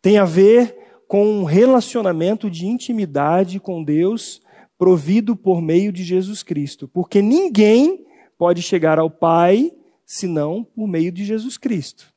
[0.00, 0.76] Tem a ver
[1.08, 4.40] com um relacionamento de intimidade com Deus
[4.78, 8.06] provido por meio de Jesus Cristo, porque ninguém
[8.38, 9.72] pode chegar ao Pai
[10.06, 12.14] senão por meio de Jesus Cristo.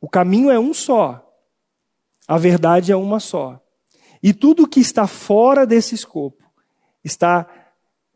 [0.00, 1.24] O caminho é um só.
[2.28, 3.60] A verdade é uma só.
[4.22, 6.44] E tudo que está fora desse escopo
[7.02, 7.48] está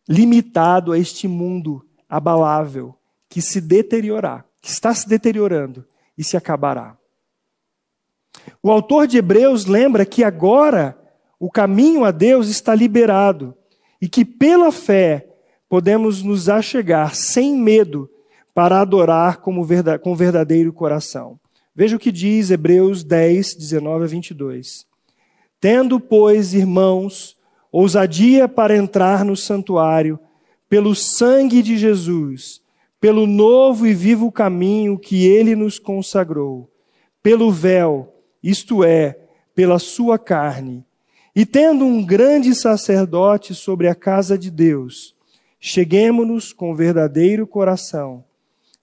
[0.07, 2.95] limitado a este mundo abalável
[3.29, 5.87] que se deteriorar, que está se deteriorando
[6.19, 6.99] e se acabará.
[8.63, 11.02] O autor de Hebreus lembra que agora
[11.43, 13.53] o caminho a Deus está liberado
[14.01, 15.27] e que pela fé
[15.69, 18.09] podemos nos achegar sem medo
[18.55, 21.41] para adorar com verdadeiro coração.
[21.75, 24.87] Veja o que diz Hebreus 10, 19 a 22.
[25.61, 27.37] Tendo, pois, irmãos,
[27.73, 30.21] ousadia para entrar no santuário,
[30.69, 32.63] pelo sangue de Jesus,
[33.01, 36.71] pelo novo e vivo caminho que ele nos consagrou,
[37.21, 39.19] pelo véu, isto é,
[39.57, 40.87] pela sua carne.
[41.35, 45.17] E tendo um grande sacerdote sobre a casa de Deus,
[45.59, 48.23] cheguemos-nos com verdadeiro coração,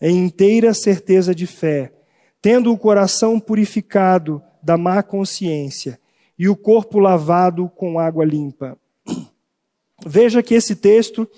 [0.01, 1.93] em inteira certeza de fé,
[2.41, 5.99] tendo o coração purificado da má consciência
[6.39, 8.77] e o corpo lavado com água limpa.
[10.03, 11.29] Veja que esse texto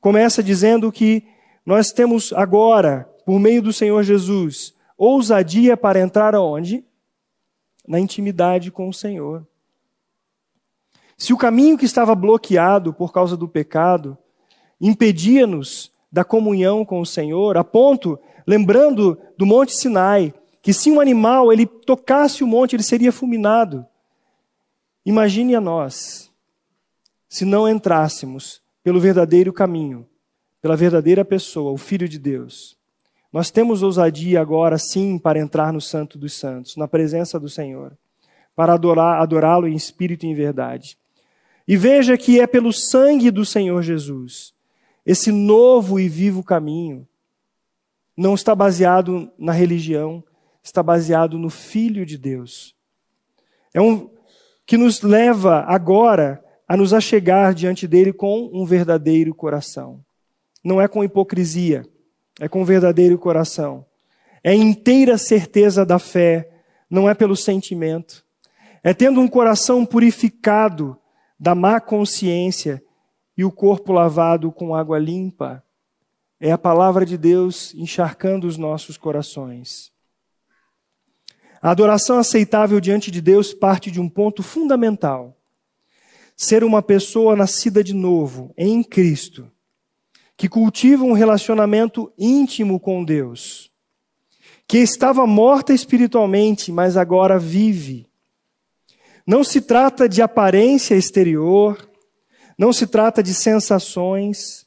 [0.00, 1.24] começa dizendo que
[1.66, 6.84] nós temos agora, por meio do Senhor Jesus, ousadia para entrar aonde?
[7.88, 9.44] Na intimidade com o Senhor.
[11.16, 14.18] Se o caminho que estava bloqueado por causa do pecado
[14.80, 21.00] impedia-nos da comunhão com o Senhor, a ponto, lembrando do Monte Sinai, que se um
[21.00, 23.86] animal ele tocasse o monte, ele seria fulminado.
[25.04, 26.30] Imagine a nós,
[27.28, 30.06] se não entrássemos pelo verdadeiro caminho,
[30.62, 32.78] pela verdadeira pessoa, o Filho de Deus.
[33.30, 37.98] Nós temos ousadia agora, sim, para entrar no Santo dos Santos, na presença do Senhor,
[38.56, 40.96] para adorá-lo em espírito e em verdade.
[41.66, 44.52] E veja que é pelo sangue do Senhor Jesus,
[45.04, 47.06] esse novo e vivo caminho,
[48.16, 50.22] não está baseado na religião,
[50.62, 52.74] está baseado no Filho de Deus.
[53.72, 54.10] É um
[54.66, 60.04] que nos leva agora a nos achegar diante dele com um verdadeiro coração
[60.64, 61.86] não é com hipocrisia,
[62.40, 63.84] é com verdadeiro coração.
[64.42, 66.50] É inteira certeza da fé,
[66.88, 68.24] não é pelo sentimento.
[68.82, 70.96] É tendo um coração purificado
[71.44, 72.82] da má consciência
[73.36, 75.62] e o corpo lavado com água limpa.
[76.40, 79.92] É a palavra de Deus encharcando os nossos corações.
[81.60, 85.36] A adoração aceitável diante de Deus parte de um ponto fundamental:
[86.34, 89.46] ser uma pessoa nascida de novo em Cristo
[90.38, 93.70] que cultiva um relacionamento íntimo com Deus,
[94.66, 98.08] que estava morta espiritualmente, mas agora vive.
[99.26, 101.88] Não se trata de aparência exterior,
[102.58, 104.66] não se trata de sensações,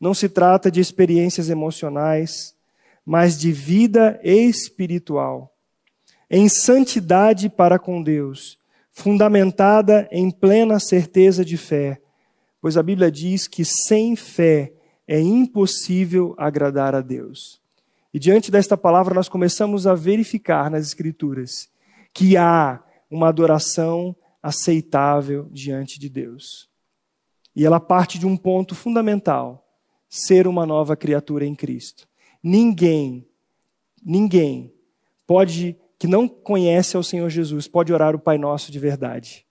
[0.00, 2.54] não se trata de experiências emocionais,
[3.04, 5.54] mas de vida espiritual,
[6.30, 8.58] em santidade para com Deus,
[8.90, 12.00] fundamentada em plena certeza de fé,
[12.60, 14.72] pois a Bíblia diz que sem fé
[15.06, 17.60] é impossível agradar a Deus.
[18.12, 21.68] E diante desta palavra, nós começamos a verificar nas Escrituras
[22.12, 26.68] que há uma adoração aceitável diante de Deus.
[27.54, 29.66] E ela parte de um ponto fundamental:
[30.08, 32.08] ser uma nova criatura em Cristo.
[32.42, 33.28] Ninguém,
[34.02, 34.72] ninguém
[35.26, 39.48] pode, que não conhece ao Senhor Jesus, pode orar o Pai Nosso de verdade.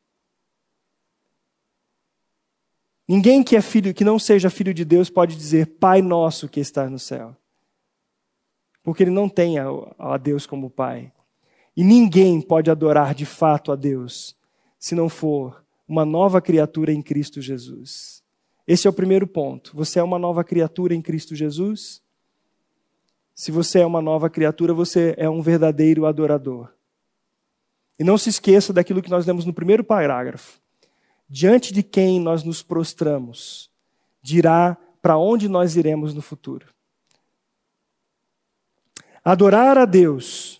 [3.07, 6.59] Ninguém que é filho, que não seja filho de Deus pode dizer Pai nosso que
[6.59, 7.35] está no céu.
[8.83, 9.65] Porque ele não tem a,
[9.97, 11.13] a Deus como Pai.
[11.77, 14.35] E ninguém pode adorar de fato a Deus
[14.79, 18.23] se não for uma nova criatura em Cristo Jesus.
[18.67, 19.75] Esse é o primeiro ponto.
[19.75, 22.01] Você é uma nova criatura em Cristo Jesus?
[23.35, 26.73] Se você é uma nova criatura, você é um verdadeiro adorador.
[27.99, 30.59] E não se esqueça daquilo que nós lemos no primeiro parágrafo
[31.29, 33.69] diante de quem nós nos prostramos,
[34.21, 36.67] dirá para onde nós iremos no futuro.
[39.23, 40.56] Adorar a Deus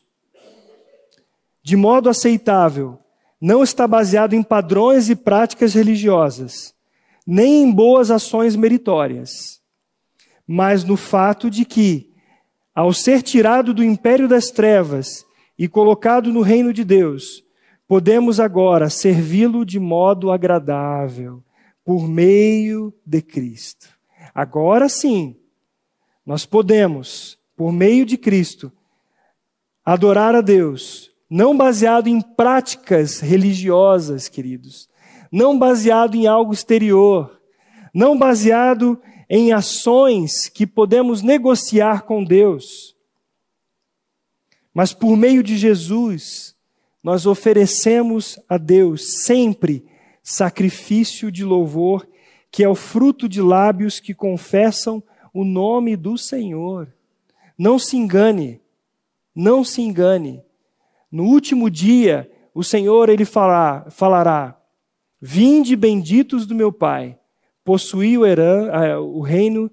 [1.68, 2.98] de modo aceitável
[3.42, 6.74] não está baseado em padrões e práticas religiosas,
[7.26, 9.60] nem em boas ações meritórias,
[10.48, 12.10] mas no fato de que,
[12.74, 15.26] ao ser tirado do império das trevas
[15.60, 17.44] e colocado no reino de Deus,
[17.86, 21.44] podemos agora servi-lo de modo agradável,
[21.84, 23.90] por meio de Cristo.
[24.34, 25.36] Agora sim,
[26.26, 28.72] nós podemos, por meio de Cristo,
[29.84, 34.90] adorar a Deus, não baseado em práticas religiosas, queridos,
[35.32, 37.40] não baseado em algo exterior,
[37.94, 42.96] não baseado em ações que podemos negociar com Deus,
[44.78, 46.56] mas por meio de Jesus,
[47.04, 49.84] nós oferecemos a Deus sempre
[50.22, 52.08] sacrifício de louvor,
[52.52, 55.02] que é o fruto de lábios que confessam
[55.34, 56.94] o nome do Senhor.
[57.58, 58.62] Não se engane,
[59.34, 60.44] não se engane.
[61.12, 64.60] No último dia, o Senhor ele falará, falará:
[65.22, 67.18] Vinde benditos do meu Pai,
[67.64, 69.72] possuí o, heran, eh, o reino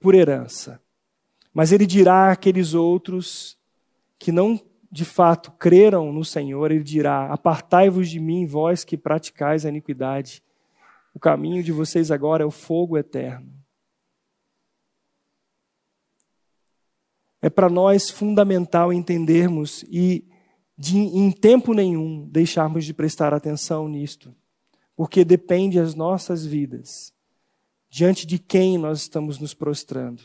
[0.00, 0.80] por herança.
[1.52, 3.58] Mas ele dirá àqueles outros
[4.18, 4.60] que não
[4.90, 10.42] de fato creram no Senhor, ele dirá: Apartai-vos de mim, vós que praticais a iniquidade.
[11.14, 13.52] O caminho de vocês agora é o fogo eterno.
[17.40, 20.24] É para nós fundamental entendermos e,
[20.78, 24.32] de, em tempo nenhum, deixarmos de prestar atenção nisto,
[24.94, 27.12] porque depende as nossas vidas,
[27.90, 30.22] diante de quem nós estamos nos prostrando.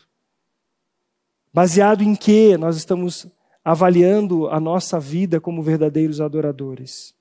[1.51, 3.27] Baseado em que nós estamos
[3.65, 7.15] avaliando a nossa vida como verdadeiros adoradores.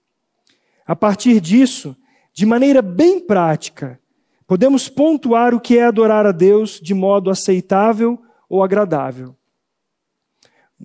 [0.85, 1.97] A partir disso,
[2.35, 4.01] de maneira bem prática,
[4.47, 9.37] podemos pontuar o que é adorar a Deus de modo aceitável ou agradável.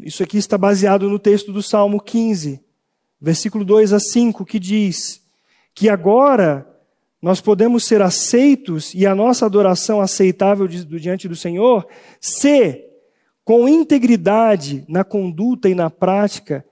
[0.03, 2.63] Isso aqui está baseado no texto do Salmo 15,
[3.19, 5.21] versículo 2 a 5, que diz
[5.73, 6.67] que agora
[7.21, 11.87] nós podemos ser aceitos e a nossa adoração aceitável diante do Senhor
[12.21, 12.83] se
[13.43, 16.65] com integridade na conduta e na prática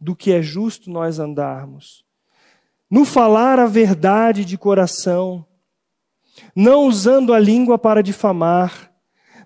[0.00, 2.04] do que é justo nós andarmos.
[2.90, 5.46] No falar a verdade de coração,
[6.56, 8.90] não usando a língua para difamar,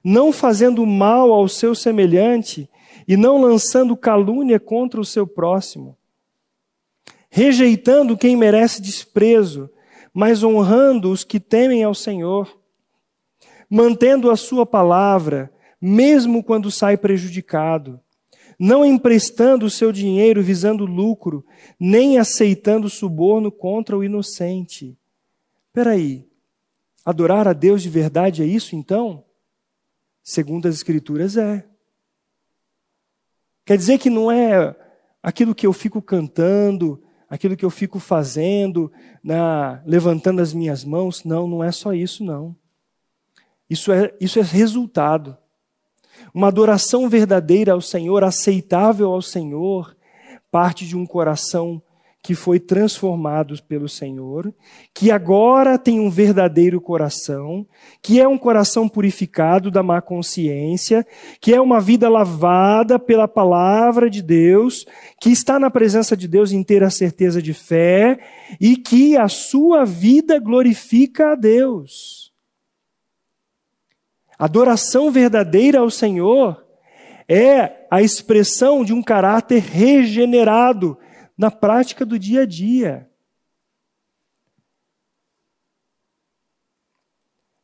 [0.03, 2.69] não fazendo mal ao seu semelhante
[3.07, 5.97] e não lançando calúnia contra o seu próximo,
[7.31, 9.71] rejeitando quem merece desprezo,
[10.13, 12.59] mas honrando os que temem ao Senhor,
[13.69, 18.01] mantendo a sua palavra, mesmo quando sai prejudicado,
[18.59, 21.45] não emprestando o seu dinheiro visando lucro,
[21.79, 24.97] nem aceitando suborno contra o inocente.
[25.67, 26.27] Espera aí,
[27.05, 29.23] adorar a Deus de verdade é isso então?
[30.25, 31.65] Segundo as Escrituras, é.
[33.67, 34.75] Quer dizer que não é
[35.21, 38.93] aquilo que eu fico cantando, aquilo que eu fico fazendo,
[39.23, 41.25] na, levantando as minhas mãos.
[41.25, 42.55] Não, não é só isso, não.
[43.69, 45.37] Isso é, isso é resultado.
[46.33, 49.97] Uma adoração verdadeira ao Senhor, aceitável ao Senhor,
[50.49, 51.83] parte de um coração
[52.27, 54.53] que foi transformado pelo Senhor,
[54.93, 57.65] que agora tem um verdadeiro coração,
[58.03, 61.07] que é um coração purificado da má consciência,
[61.41, 64.85] que é uma vida lavada pela palavra de Deus,
[65.21, 68.19] que está na presença de Deus em ter a certeza de fé
[68.61, 72.33] e que a sua vida glorifica a Deus.
[74.37, 76.61] Adoração verdadeira ao Senhor
[77.29, 80.99] é a expressão de um caráter regenerado
[81.37, 83.11] na prática do dia a dia.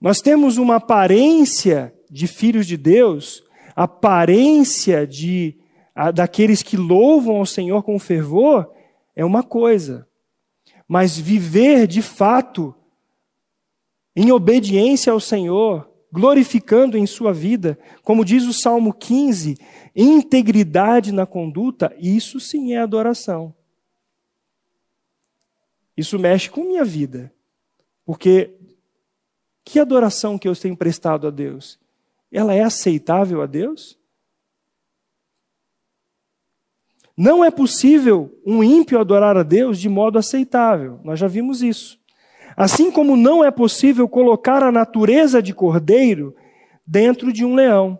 [0.00, 3.42] Nós temos uma aparência de filhos de Deus,
[3.76, 5.58] aparência de
[5.94, 8.68] a, daqueles que louvam ao Senhor com fervor,
[9.14, 10.08] é uma coisa.
[10.88, 12.74] Mas viver de fato
[14.14, 19.56] em obediência ao Senhor, glorificando em sua vida, como diz o Salmo 15,
[19.96, 23.54] integridade na conduta, isso sim é adoração.
[25.96, 27.32] Isso mexe com minha vida.
[28.04, 28.54] Porque
[29.64, 31.78] que adoração que eu tenho prestado a Deus?
[32.30, 33.98] Ela é aceitável a Deus?
[37.16, 40.98] Não é possível um ímpio adorar a Deus de modo aceitável.
[41.04, 42.00] Nós já vimos isso.
[42.56, 46.34] Assim como não é possível colocar a natureza de cordeiro
[46.86, 47.98] dentro de um leão.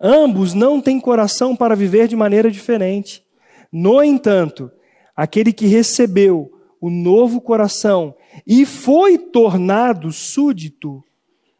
[0.00, 3.24] Ambos não têm coração para viver de maneira diferente.
[3.72, 4.70] No entanto,
[5.16, 6.53] aquele que recebeu
[6.84, 8.14] o novo coração
[8.46, 11.02] e foi tornado súdito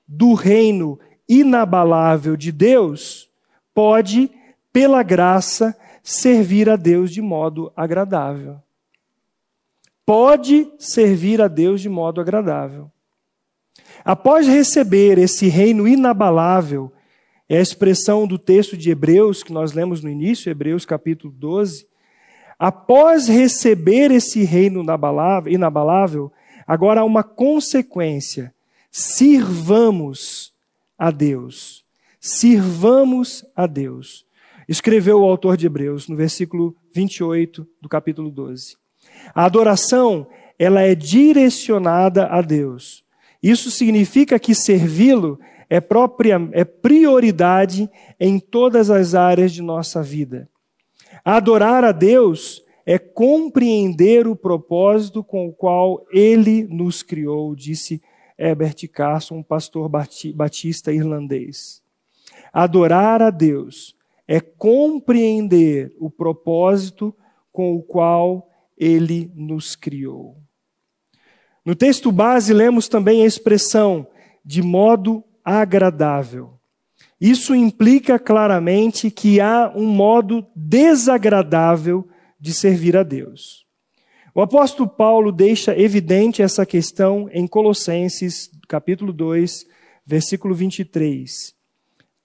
[0.07, 0.99] do reino
[1.29, 3.31] inabalável de Deus,
[3.73, 4.31] pode,
[4.73, 8.65] pela graça, servir a Deus de modo agradável
[10.05, 12.91] pode servir a Deus de modo agradável.
[14.05, 16.93] Após receber esse reino inabalável,
[17.49, 21.87] é a expressão do texto de Hebreus que nós lemos no início, Hebreus capítulo 12.
[22.59, 24.85] Após receber esse reino
[25.47, 26.33] inabalável,
[26.67, 28.55] agora há uma consequência.
[28.91, 30.53] Sirvamos
[30.99, 31.85] a Deus.
[32.21, 34.25] Sirvamos a Deus.
[34.69, 38.77] Escreveu o autor de Hebreus no versículo 28 do capítulo 12.
[39.35, 40.27] A adoração,
[40.59, 43.05] ela é direcionada a Deus.
[43.43, 45.39] Isso significa que servi-lo
[45.69, 50.49] é, própria, é prioridade em todas as áreas de nossa vida.
[51.25, 58.03] Adorar a Deus é compreender o propósito com o qual Ele nos criou, disse
[58.39, 61.83] Herbert Carson, um pastor batista irlandês.
[62.53, 63.97] Adorar a Deus
[64.27, 67.15] é compreender o propósito
[67.53, 70.37] com o qual ele nos criou.
[71.65, 74.07] No texto base, lemos também a expressão
[74.45, 76.59] de modo agradável.
[77.25, 82.07] Isso implica claramente que há um modo desagradável
[82.39, 83.65] de servir a Deus.
[84.35, 89.67] O apóstolo Paulo deixa evidente essa questão em Colossenses, capítulo 2,
[90.05, 91.55] versículo 23.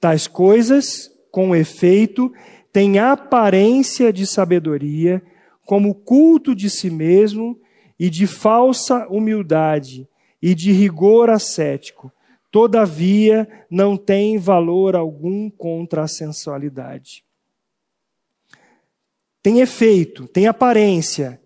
[0.02, 2.30] Tais coisas, com efeito,
[2.74, 5.24] têm aparência de sabedoria,
[5.66, 7.58] como culto de si mesmo
[7.98, 10.10] e de falsa humildade
[10.42, 12.12] e de rigor ascético,
[12.52, 17.24] todavia não tem valor algum contra a sensualidade.
[19.42, 21.42] Tem efeito, tem aparência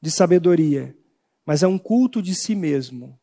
[0.00, 0.96] de sabedoria,
[1.44, 3.18] mas é um culto de si mesmo.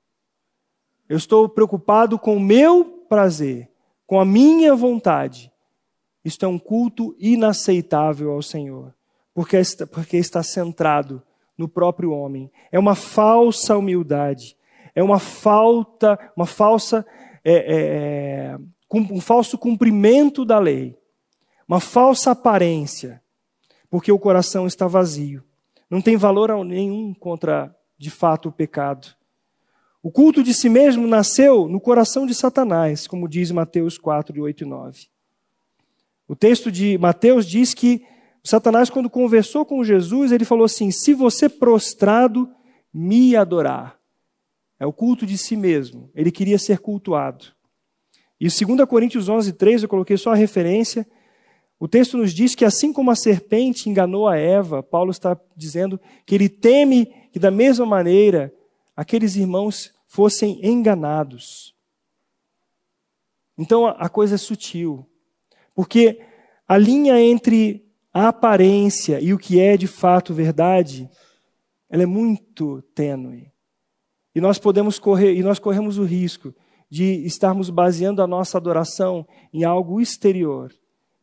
[1.08, 3.70] Eu estou preocupado com o meu prazer,
[4.08, 5.52] com a minha vontade.
[6.24, 8.96] Isto é um culto inaceitável ao Senhor
[9.36, 11.22] porque está, porque está centrado
[11.58, 12.50] no próprio homem.
[12.72, 14.56] É uma falsa humildade,
[14.96, 17.06] é uma falta, uma falsa,
[17.44, 18.58] é, é, é
[18.92, 20.98] um falso cumprimento da lei.
[21.68, 23.22] uma falsa aparência,
[23.90, 25.44] porque o coração está vazio.
[25.90, 29.08] Não tem valor nenhum contra, de fato, o pecado.
[30.02, 34.64] O culto de si mesmo nasceu no coração de Satanás, como diz Mateus 4, 8
[34.64, 35.08] e 9.
[36.28, 38.06] O texto de Mateus diz que
[38.44, 42.48] Satanás, quando conversou com Jesus, ele falou assim: Se você prostrado
[42.94, 43.98] me adorar.
[44.80, 46.10] É o culto de si mesmo.
[46.14, 47.46] Ele queria ser cultuado.
[48.40, 51.08] E 2 Coríntios 11, 3, eu coloquei só a referência.
[51.80, 56.00] O texto nos diz que assim como a serpente enganou a Eva, Paulo está dizendo
[56.26, 58.54] que ele teme que da mesma maneira
[58.96, 61.76] aqueles irmãos fossem enganados.
[63.58, 65.10] Então a coisa é sutil.
[65.74, 66.22] Porque
[66.68, 71.10] a linha entre a aparência e o que é de fato verdade,
[71.90, 73.52] ela é muito tênue.
[74.36, 76.54] E nós podemos correr, e nós corremos o risco
[76.90, 80.72] de estarmos baseando a nossa adoração em algo exterior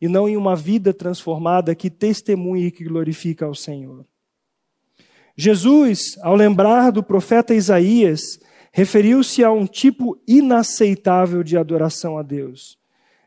[0.01, 4.05] e não em uma vida transformada que testemunhe e que glorifica ao Senhor.
[5.37, 8.39] Jesus, ao lembrar do profeta Isaías,
[8.71, 12.77] referiu-se a um tipo inaceitável de adoração a Deus.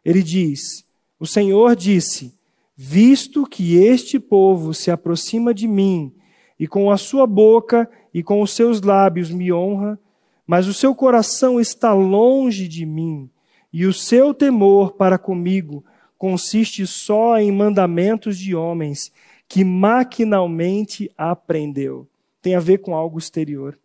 [0.04, 0.84] Ele diz:
[1.18, 2.34] O Senhor disse:
[2.76, 6.12] Visto que este povo se aproxima de mim
[6.58, 9.98] e com a sua boca e com os seus lábios me honra,
[10.46, 13.28] mas o seu coração está longe de mim,
[13.72, 15.84] e o seu temor para comigo
[16.16, 19.12] consiste só em mandamentos de homens
[19.48, 22.08] que maquinalmente aprendeu.
[22.40, 23.78] Tem a ver com algo exterior.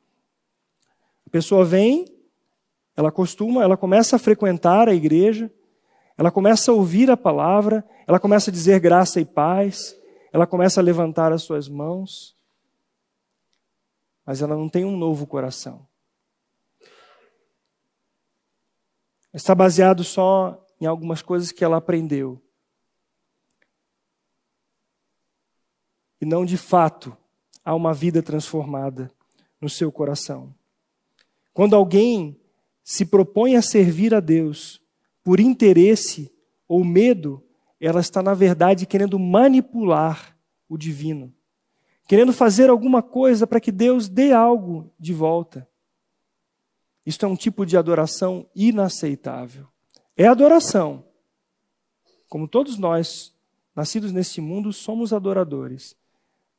[1.26, 2.06] A pessoa vem,
[2.96, 5.52] ela costuma, ela começa a frequentar a igreja,
[6.18, 9.98] ela começa a ouvir a palavra, ela começa a dizer graça e paz,
[10.32, 12.36] ela começa a levantar as suas mãos,
[14.26, 15.88] mas ela não tem um novo coração.
[19.34, 22.42] Está baseado só em algumas coisas que ela aprendeu.
[26.20, 27.16] E não de fato
[27.64, 29.12] há uma vida transformada
[29.60, 30.54] no seu coração.
[31.54, 32.40] Quando alguém
[32.84, 34.82] se propõe a servir a Deus
[35.24, 36.32] por interesse
[36.68, 37.44] ou medo,
[37.80, 41.34] ela está, na verdade, querendo manipular o divino,
[42.08, 45.68] querendo fazer alguma coisa para que Deus dê algo de volta.
[47.06, 49.68] Isto é um tipo de adoração inaceitável.
[50.16, 51.06] É adoração.
[52.28, 53.34] Como todos nós,
[53.76, 55.96] nascidos neste mundo, somos adoradores.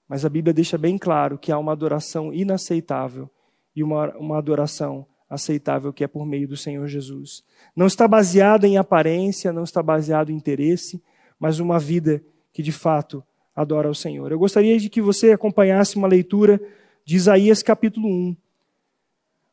[0.09, 3.31] Mas a Bíblia deixa bem claro que há uma adoração inaceitável
[3.75, 7.43] e uma, uma adoração aceitável que é por meio do Senhor Jesus.
[7.75, 11.03] Não está baseada em aparência, não está baseado em interesse,
[11.39, 12.23] mas uma vida
[12.53, 13.25] que de fato
[13.55, 14.31] adora ao Senhor.
[14.31, 16.61] Eu gostaria de que você acompanhasse uma leitura
[17.05, 18.37] de Isaías capítulo 1.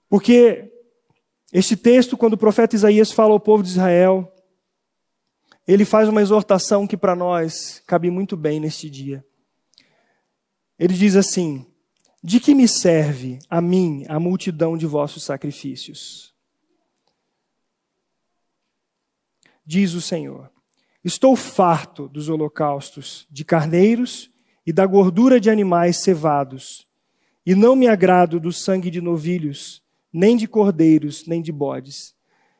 [0.08, 0.72] Porque
[1.52, 4.32] este texto, quando o profeta Isaías fala ao povo de Israel,
[5.68, 9.26] ele faz uma exortação que para nós cabe muito bem neste dia.
[10.78, 11.66] Ele diz assim:
[12.24, 16.34] De que me serve a mim a multidão de vossos sacrifícios?
[19.66, 20.52] Diz o Senhor:
[21.04, 24.30] Estou farto dos holocaustos de carneiros
[24.66, 26.88] e da gordura de animais cevados,
[27.46, 29.82] e não me agrado do sangue de novilhos
[30.12, 32.16] nem de cordeiros, nem de bodes.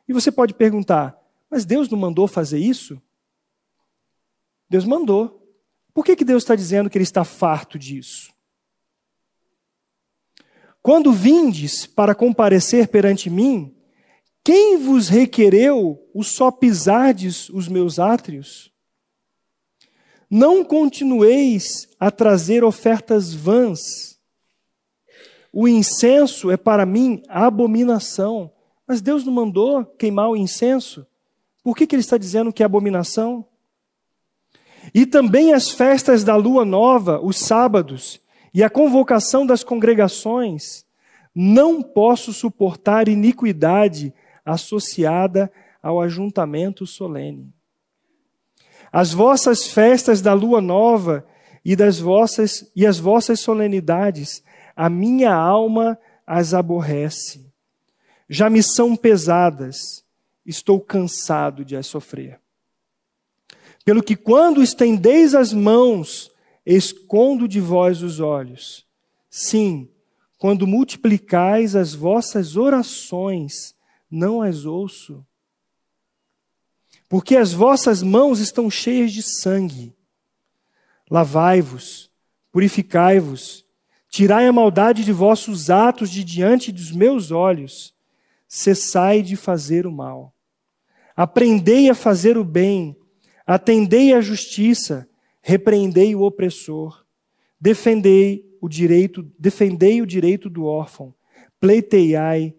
[0.08, 1.18] E você pode perguntar:
[1.50, 3.02] mas Deus não mandou fazer isso?
[4.70, 5.36] Deus mandou.
[5.94, 8.32] Por que, que Deus está dizendo que Ele está farto disso?
[10.82, 13.76] Quando vindes para comparecer perante mim,
[14.50, 18.74] quem vos requereu o só pisardes os meus átrios?
[20.28, 24.10] Não continueis a trazer ofertas vãs
[25.54, 28.52] o incenso é para mim abominação.
[28.88, 31.06] Mas Deus não mandou queimar o incenso.
[31.64, 33.46] Por que, que ele está dizendo que é abominação?
[34.96, 38.20] E também as festas da lua nova, os sábados,
[38.52, 40.86] e a convocação das congregações.
[41.36, 44.12] Não posso suportar iniquidade
[44.46, 47.54] associada ao ajuntamento solene.
[48.92, 51.26] As vossas festas da lua nova
[51.64, 54.44] e das vossas e as vossas solenidades
[54.76, 57.52] a minha alma as aborrece.
[58.30, 60.06] Já me são pesadas,
[60.46, 62.40] estou cansado de as sofrer.
[63.84, 66.32] Pelo que quando estendeis as mãos,
[66.66, 68.86] escondo de vós os olhos.
[69.30, 69.90] Sim,
[70.38, 73.76] quando multiplicais as vossas orações,
[74.10, 75.26] não as ouço.
[77.08, 79.96] Porque as vossas mãos estão cheias de sangue.
[81.10, 82.12] Lavai-vos,
[82.52, 83.66] purificai-vos,
[84.10, 87.94] Tirai a maldade de vossos atos de diante dos meus olhos.
[88.48, 90.34] Cessai de fazer o mal.
[91.16, 92.98] Aprendei a fazer o bem.
[93.46, 95.10] Atendei à justiça,
[95.42, 97.04] repreendei o opressor,
[97.60, 101.16] defendei o direito, defendei o direito do órfão,
[101.60, 102.54] pleiteiai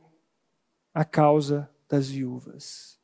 [0.93, 2.99] a causa das viúvas.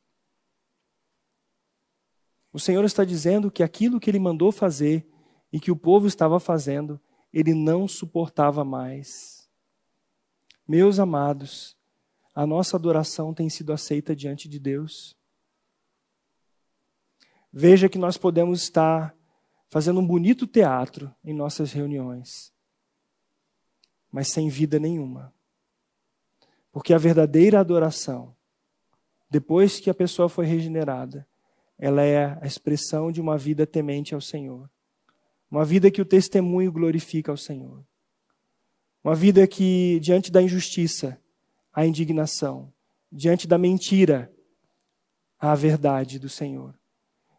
[2.53, 5.07] O Senhor está dizendo que aquilo que ele mandou fazer
[5.53, 7.01] e que o povo estava fazendo,
[7.32, 9.47] ele não suportava mais.
[10.66, 11.76] Meus amados,
[12.34, 15.14] a nossa adoração tem sido aceita diante de Deus.
[17.53, 19.14] Veja que nós podemos estar
[19.68, 22.53] fazendo um bonito teatro em nossas reuniões,
[24.11, 25.36] mas sem vida nenhuma.
[26.77, 28.37] Porque a verdadeira adoração,
[29.31, 31.27] depois que a pessoa foi regenerada,
[31.79, 34.68] ela é a expressão de uma vida temente ao Senhor.
[35.51, 37.83] Uma vida que o testemunho glorifica ao Senhor.
[39.03, 41.18] Uma vida que, diante da injustiça,
[41.72, 42.70] a indignação,
[43.11, 44.31] diante da mentira,
[45.39, 46.74] a verdade do Senhor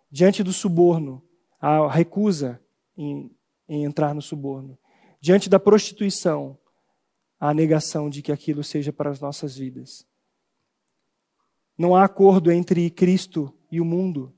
[0.10, 1.22] diante do suborno,
[1.60, 2.62] a recusa
[2.98, 3.32] em,
[3.68, 4.78] em entrar no suborno,
[5.20, 6.58] diante da prostituição,
[7.40, 10.06] a negação de que aquilo seja para as nossas vidas.
[11.78, 14.34] Não há acordo entre Cristo e o mundo.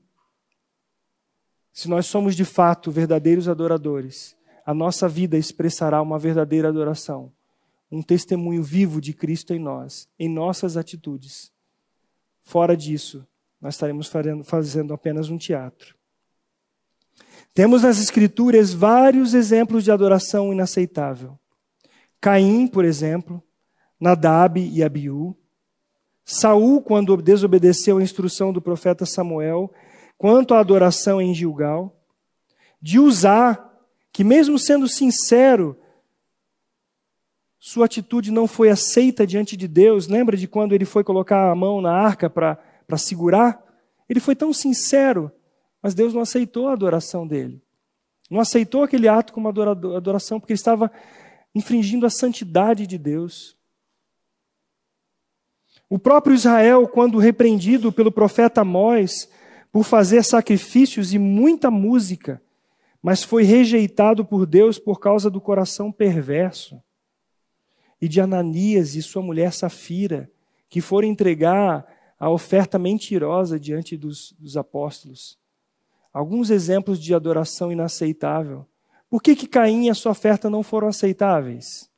[1.72, 4.36] Se nós somos de fato verdadeiros adoradores,
[4.66, 7.32] a nossa vida expressará uma verdadeira adoração,
[7.90, 11.50] um testemunho vivo de Cristo em nós, em nossas atitudes.
[12.42, 13.26] Fora disso,
[13.60, 14.10] nós estaremos
[14.44, 15.96] fazendo apenas um teatro.
[17.54, 21.39] Temos nas Escrituras vários exemplos de adoração inaceitável.
[22.20, 23.42] Caim, por exemplo,
[23.98, 25.36] Nadab e Abiú.
[26.24, 29.72] Saul, quando desobedeceu a instrução do profeta Samuel,
[30.16, 31.96] quanto à adoração em Gilgal.
[32.80, 33.70] De Uzá,
[34.12, 35.76] que mesmo sendo sincero,
[37.58, 40.06] sua atitude não foi aceita diante de Deus.
[40.06, 42.58] Lembra de quando ele foi colocar a mão na arca para
[42.96, 43.62] segurar.
[44.08, 45.30] Ele foi tão sincero,
[45.82, 47.62] mas Deus não aceitou a adoração dele.
[48.30, 50.90] Não aceitou aquele ato como adoração, porque ele estava
[51.54, 53.56] infringindo a santidade de Deus.
[55.88, 59.28] O próprio Israel, quando repreendido pelo profeta Amós
[59.72, 62.40] por fazer sacrifícios e muita música,
[63.02, 66.80] mas foi rejeitado por Deus por causa do coração perverso.
[68.00, 70.30] E de Ananias e sua mulher Safira,
[70.68, 71.86] que foram entregar
[72.18, 75.38] a oferta mentirosa diante dos, dos apóstolos.
[76.12, 78.66] Alguns exemplos de adoração inaceitável.
[79.10, 81.90] Por que, que Caim e a sua oferta não foram aceitáveis?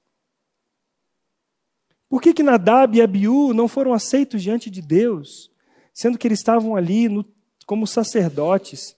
[2.09, 5.53] Por que, que Nadab e Abiú não foram aceitos diante de Deus,
[5.93, 7.25] sendo que eles estavam ali no,
[7.67, 8.97] como sacerdotes,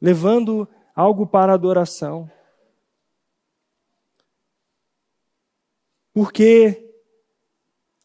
[0.00, 2.30] levando algo para adoração?
[6.12, 6.84] Porque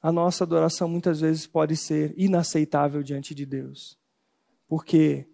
[0.01, 3.97] a nossa adoração muitas vezes pode ser inaceitável diante de Deus.
[4.67, 5.27] Porque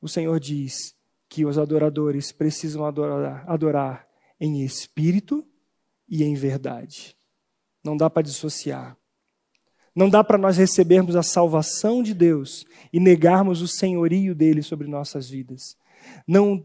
[0.00, 0.94] o Senhor diz
[1.30, 4.08] que os adoradores precisam adorar, adorar
[4.40, 5.46] em espírito
[6.08, 7.16] e em verdade.
[7.84, 8.96] Não dá para dissociar.
[9.94, 14.88] Não dá para nós recebermos a salvação de Deus e negarmos o senhorio dele sobre
[14.88, 15.76] nossas vidas.
[16.26, 16.64] Não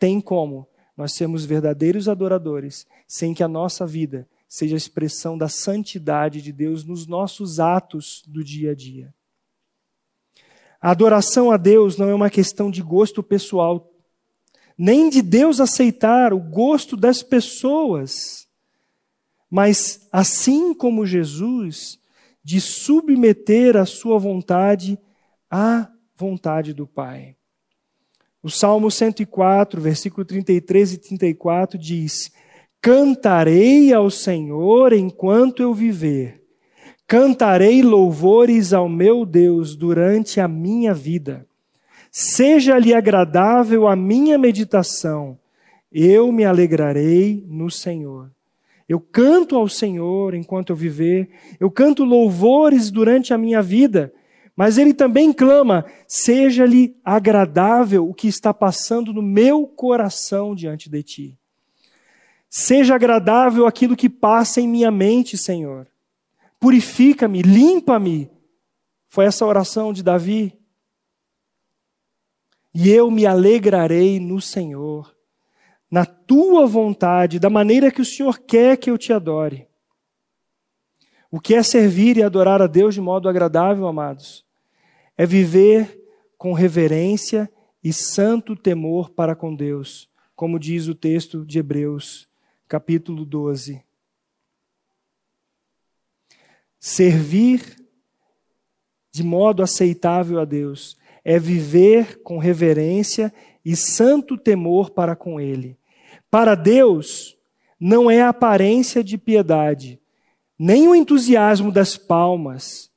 [0.00, 5.48] tem como nós sermos verdadeiros adoradores sem que a nossa vida seja a expressão da
[5.48, 9.14] santidade de Deus nos nossos atos do dia a dia.
[10.80, 13.92] A adoração a Deus não é uma questão de gosto pessoal,
[14.78, 18.46] nem de Deus aceitar o gosto das pessoas,
[19.50, 21.98] mas assim como Jesus,
[22.42, 24.98] de submeter a sua vontade
[25.50, 27.36] à vontade do Pai.
[28.42, 32.30] O Salmo 104, versículo 33 e 34 diz:
[32.80, 36.42] Cantarei ao Senhor enquanto eu viver.
[37.08, 41.45] Cantarei louvores ao meu Deus durante a minha vida.
[42.18, 45.38] Seja-lhe agradável a minha meditação.
[45.92, 48.30] Eu me alegrarei no Senhor.
[48.88, 51.28] Eu canto ao Senhor enquanto eu viver.
[51.60, 54.14] Eu canto louvores durante a minha vida.
[54.56, 61.02] Mas ele também clama: seja-lhe agradável o que está passando no meu coração diante de
[61.02, 61.38] ti.
[62.48, 65.86] Seja agradável aquilo que passa em minha mente, Senhor.
[66.58, 68.30] Purifica-me, limpa-me.
[69.06, 70.56] Foi essa oração de Davi.
[72.78, 75.16] E eu me alegrarei no Senhor,
[75.90, 79.66] na tua vontade, da maneira que o Senhor quer que eu te adore.
[81.30, 84.44] O que é servir e adorar a Deus de modo agradável, amados?
[85.16, 85.98] É viver
[86.36, 87.50] com reverência
[87.82, 92.28] e santo temor para com Deus, como diz o texto de Hebreus
[92.68, 93.82] capítulo 12.
[96.78, 97.74] Servir
[99.10, 100.98] de modo aceitável a Deus
[101.28, 105.76] é viver com reverência e santo temor para com Ele.
[106.30, 107.36] Para Deus,
[107.80, 110.00] não é a aparência de piedade,
[110.56, 112.92] nem o entusiasmo das palmas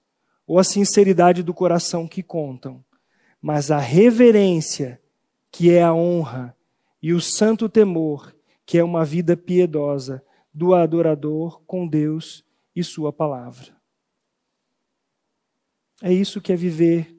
[0.45, 2.85] ou a sinceridade do coração que contam,
[3.41, 5.01] mas a reverência,
[5.51, 6.55] que é a honra,
[7.01, 10.23] e o santo temor, que é uma vida piedosa
[10.53, 13.75] do adorador com Deus e Sua palavra.
[15.99, 17.18] É isso que é viver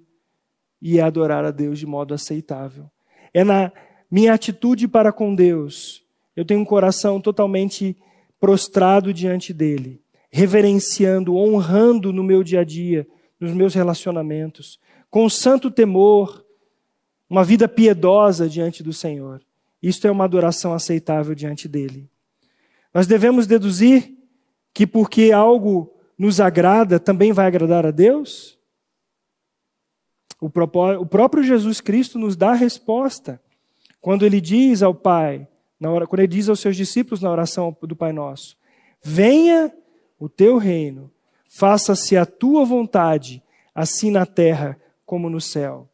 [0.80, 2.90] e adorar a Deus de modo aceitável.
[3.32, 3.72] É na
[4.10, 6.04] minha atitude para com Deus.
[6.34, 7.96] Eu tenho um coração totalmente
[8.40, 10.00] prostrado diante dele,
[10.30, 13.06] reverenciando, honrando no meu dia a dia,
[13.38, 16.44] nos meus relacionamentos, com santo temor,
[17.28, 19.40] uma vida piedosa diante do Senhor.
[19.82, 22.08] Isto é uma adoração aceitável diante dele.
[22.92, 24.14] Nós devemos deduzir
[24.74, 28.58] que porque algo nos agrada, também vai agradar a Deus?
[30.40, 33.40] O próprio Jesus Cristo nos dá a resposta
[34.00, 35.46] quando ele diz ao Pai,
[35.82, 38.56] hora, quando ele diz aos seus discípulos na oração do Pai Nosso:
[39.02, 39.72] Venha
[40.18, 41.10] o teu reino,
[41.44, 43.42] faça-se a tua vontade,
[43.74, 45.88] assim na terra como no céu.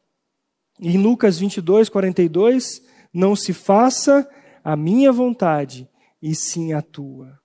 [0.80, 2.82] E em Lucas 22, 42,
[3.12, 4.28] não se faça
[4.62, 5.88] a minha vontade,
[6.22, 7.38] e sim a tua.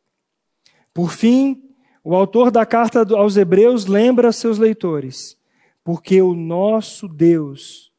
[0.93, 1.63] Por fim,
[2.03, 5.40] o autor da carta aos Hebreus lembra seus leitores
[5.83, 7.91] porque o nosso Deus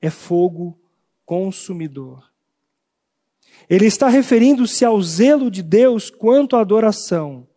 [0.00, 0.78] é fogo
[1.24, 2.30] consumidor.
[3.68, 7.48] Ele está referindo-se ao zelo de Deus quanto à adoração.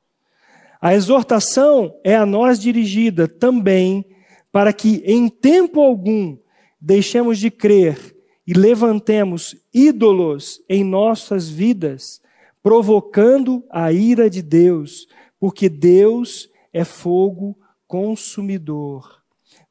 [0.81, 4.05] A exortação é a nós dirigida também
[4.51, 6.37] para que, em tempo algum,
[6.81, 8.15] deixemos de crer
[8.47, 12.19] e levantemos ídolos em nossas vidas,
[12.63, 15.07] provocando a ira de Deus,
[15.39, 17.55] porque Deus é fogo
[17.85, 19.18] consumidor.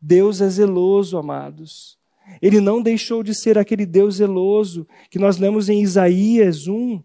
[0.00, 1.98] Deus é zeloso, amados.
[2.40, 7.02] Ele não deixou de ser aquele Deus zeloso que nós lemos em Isaías 1.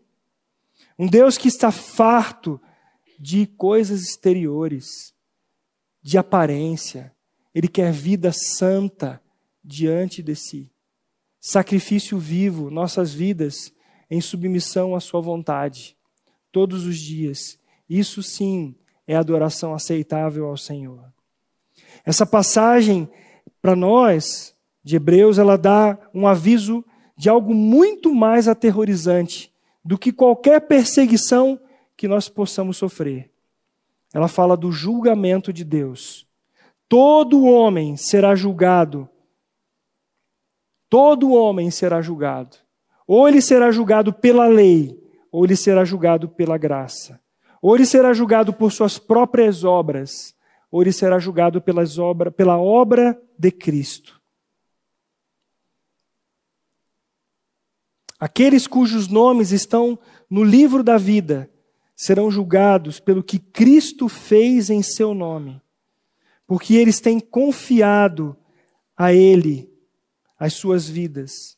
[1.00, 2.60] Um Deus que está farto
[3.20, 5.14] de coisas exteriores,
[6.02, 7.14] de aparência.
[7.54, 9.22] Ele quer vida santa
[9.64, 10.70] diante de si.
[11.40, 13.74] Sacrifício vivo, nossas vidas
[14.10, 15.98] em submissão à Sua vontade,
[16.52, 17.58] todos os dias.
[17.90, 18.76] Isso sim
[19.08, 21.13] é adoração aceitável ao Senhor.
[22.06, 23.10] Essa passagem,
[23.62, 26.84] para nós, de Hebreus, ela dá um aviso
[27.16, 31.60] de algo muito mais aterrorizante do que qualquer perseguição
[31.96, 33.32] que nós possamos sofrer.
[34.14, 36.28] Ela fala do julgamento de Deus.
[36.88, 39.10] Todo homem será julgado.
[40.90, 42.58] Todo homem será julgado.
[43.08, 45.02] Ou ele será julgado pela lei,
[45.32, 47.20] ou ele será julgado pela graça.
[47.62, 50.33] Ou ele será julgado por suas próprias obras,
[50.74, 54.20] ou ele será julgado pelas obra, pela obra de Cristo.
[58.20, 61.48] Aqueles cujos nomes estão no livro da vida
[61.96, 65.62] serão julgados pelo que Cristo fez em seu nome,
[66.48, 68.36] porque eles têm confiado
[68.98, 69.72] a Ele
[70.40, 71.56] as suas vidas.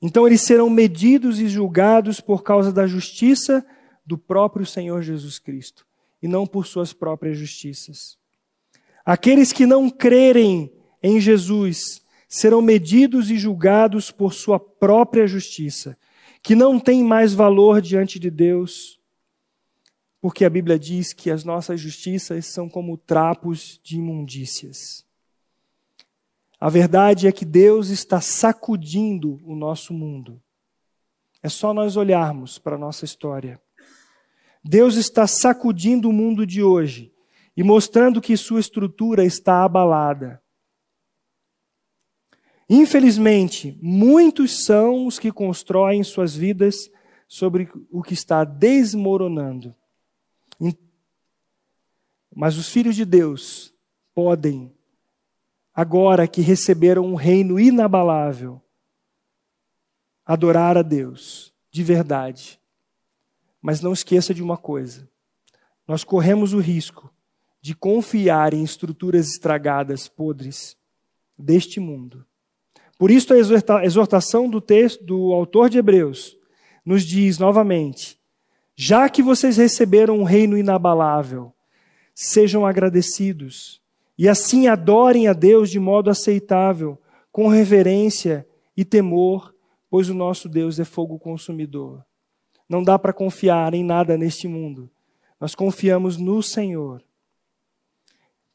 [0.00, 3.66] Então eles serão medidos e julgados por causa da justiça
[4.06, 5.84] do próprio Senhor Jesus Cristo,
[6.22, 8.19] e não por suas próprias justiças.
[9.10, 15.98] Aqueles que não crerem em Jesus serão medidos e julgados por sua própria justiça,
[16.40, 19.00] que não tem mais valor diante de Deus,
[20.20, 25.04] porque a Bíblia diz que as nossas justiças são como trapos de imundícias.
[26.60, 30.40] A verdade é que Deus está sacudindo o nosso mundo.
[31.42, 33.60] É só nós olharmos para a nossa história.
[34.62, 37.09] Deus está sacudindo o mundo de hoje
[37.60, 40.42] e mostrando que sua estrutura está abalada.
[42.66, 46.90] Infelizmente, muitos são os que constroem suas vidas
[47.28, 49.76] sobre o que está desmoronando.
[52.34, 53.74] Mas os filhos de Deus
[54.14, 54.74] podem,
[55.74, 58.58] agora que receberam um reino inabalável,
[60.24, 62.58] adorar a Deus de verdade.
[63.60, 65.06] Mas não esqueça de uma coisa:
[65.86, 67.12] nós corremos o risco
[67.60, 70.76] de confiar em estruturas estragadas, podres
[71.38, 72.24] deste mundo.
[72.98, 76.36] Por isso a exortação do texto do autor de Hebreus
[76.84, 78.18] nos diz novamente:
[78.76, 81.52] já que vocês receberam um reino inabalável,
[82.14, 83.80] sejam agradecidos
[84.18, 86.98] e assim adorem a Deus de modo aceitável,
[87.32, 88.46] com reverência
[88.76, 89.54] e temor,
[89.88, 92.04] pois o nosso Deus é fogo consumidor.
[92.68, 94.90] Não dá para confiar em nada neste mundo.
[95.40, 97.02] Nós confiamos no Senhor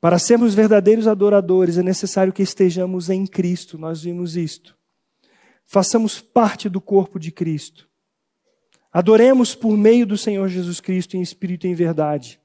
[0.06, 3.76] Para sermos verdadeiros adoradores, é necessário que estejamos em Cristo.
[3.76, 4.78] Nós vimos isto.
[5.66, 7.90] Façamos parte do corpo de Cristo.
[8.94, 12.40] Adoremos por meio do Senhor Jesus Cristo em espírito e em verdade.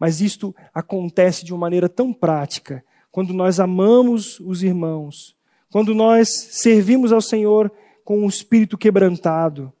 [0.00, 5.36] Mas isto acontece de uma maneira tão prática quando nós amamos os irmãos,
[5.70, 7.70] quando nós servimos ao Senhor
[8.04, 9.72] com um espírito quebrantado,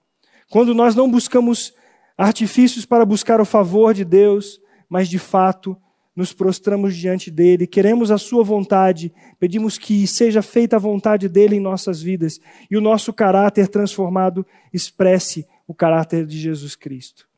[0.48, 1.74] quando nós não buscamos
[2.16, 5.76] artifícios para buscar o favor de Deus, mas de fato
[6.14, 11.56] nos prostramos diante dele, queremos a sua vontade, pedimos que seja feita a vontade dele
[11.56, 12.40] em nossas vidas
[12.70, 17.28] e o nosso caráter transformado expresse o caráter de Jesus Cristo.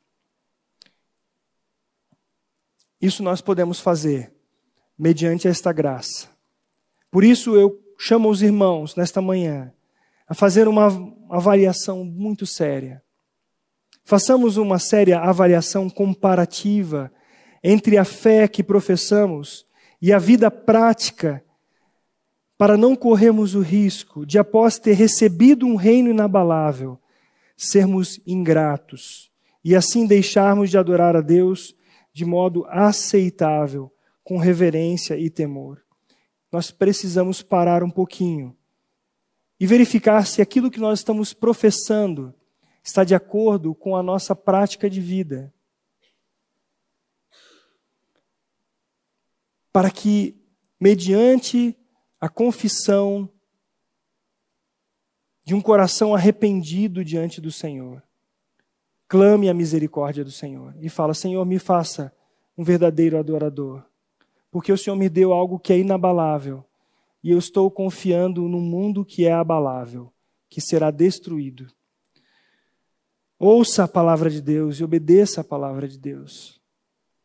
[3.00, 4.32] Isso nós podemos fazer
[4.98, 6.28] mediante esta graça.
[7.10, 9.72] Por isso eu chamo os irmãos nesta manhã
[10.26, 10.88] a fazer uma
[11.28, 13.02] avaliação muito séria.
[14.04, 17.12] Façamos uma séria avaliação comparativa
[17.62, 19.66] entre a fé que professamos
[20.00, 21.44] e a vida prática,
[22.58, 26.98] para não corrermos o risco de, após ter recebido um reino inabalável,
[27.56, 29.30] sermos ingratos
[29.64, 31.74] e assim deixarmos de adorar a Deus
[32.12, 33.92] de modo aceitável,
[34.24, 35.82] com reverência e temor.
[36.50, 38.56] Nós precisamos parar um pouquinho
[39.58, 42.34] e verificar se aquilo que nós estamos professando
[42.84, 45.52] está de acordo com a nossa prática de vida.
[49.72, 50.36] Para que,
[50.80, 51.76] mediante
[52.20, 53.28] a confissão
[55.44, 58.02] de um coração arrependido diante do Senhor,
[59.08, 62.14] clame a misericórdia do Senhor e fala: Senhor, me faça
[62.56, 63.82] um verdadeiro adorador,
[64.50, 66.64] porque o Senhor me deu algo que é inabalável
[67.22, 70.12] e eu estou confiando num mundo que é abalável,
[70.48, 71.68] que será destruído.
[73.38, 76.61] Ouça a palavra de Deus e obedeça a palavra de Deus.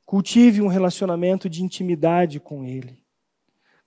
[0.07, 3.03] Cultive um relacionamento de intimidade com Ele.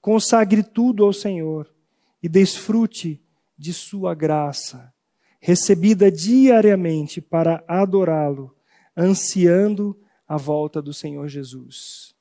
[0.01, 1.75] Consagre tudo ao Senhor
[2.23, 3.21] e desfrute
[3.59, 4.95] de Sua graça,
[5.41, 8.55] recebida diariamente para adorá-lo,
[8.97, 9.99] ansiando
[10.29, 12.15] a volta do Senhor Jesus.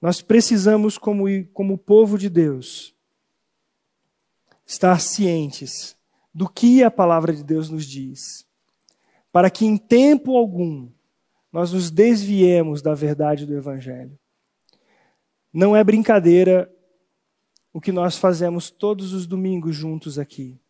[0.00, 2.96] Nós precisamos, como, como povo de Deus,
[4.66, 5.94] estar cientes
[6.34, 8.48] do que a palavra de Deus nos diz
[9.30, 10.90] para que em tempo algum
[11.52, 14.18] nós nos desviemos da verdade do Evangelho.
[15.52, 16.70] Não é brincadeira
[17.72, 20.60] o que nós fazemos todos os domingos juntos aqui.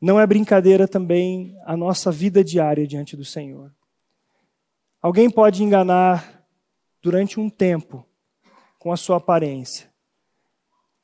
[0.00, 3.74] Não é brincadeira também a nossa vida diária diante do Senhor.
[5.00, 6.44] Alguém pode enganar
[7.00, 8.06] durante um tempo
[8.78, 9.90] com a sua aparência,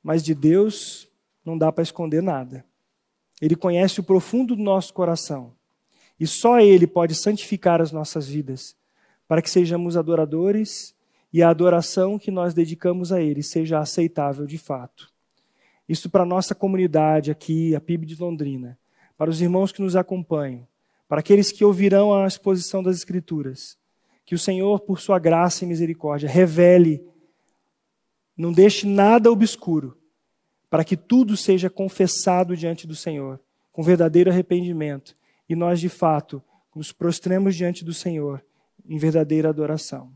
[0.02, 1.08] mas de Deus
[1.44, 2.64] não dá para esconder nada.
[3.40, 5.56] Ele conhece o profundo do nosso coração.
[6.22, 8.76] E só Ele pode santificar as nossas vidas,
[9.26, 10.94] para que sejamos adoradores
[11.32, 15.10] e a adoração que nós dedicamos a Ele seja aceitável de fato.
[15.88, 18.78] Isso para a nossa comunidade aqui, a PIB de Londrina,
[19.18, 20.64] para os irmãos que nos acompanham,
[21.08, 23.76] para aqueles que ouvirão a exposição das Escrituras.
[24.24, 27.04] Que o Senhor, por sua graça e misericórdia, revele,
[28.36, 29.98] não deixe nada obscuro,
[30.70, 33.40] para que tudo seja confessado diante do Senhor,
[33.72, 35.20] com verdadeiro arrependimento
[35.52, 36.42] e nós, de fato,
[36.74, 38.42] nos prostremos diante do Senhor
[38.86, 40.10] em verdadeira adoração.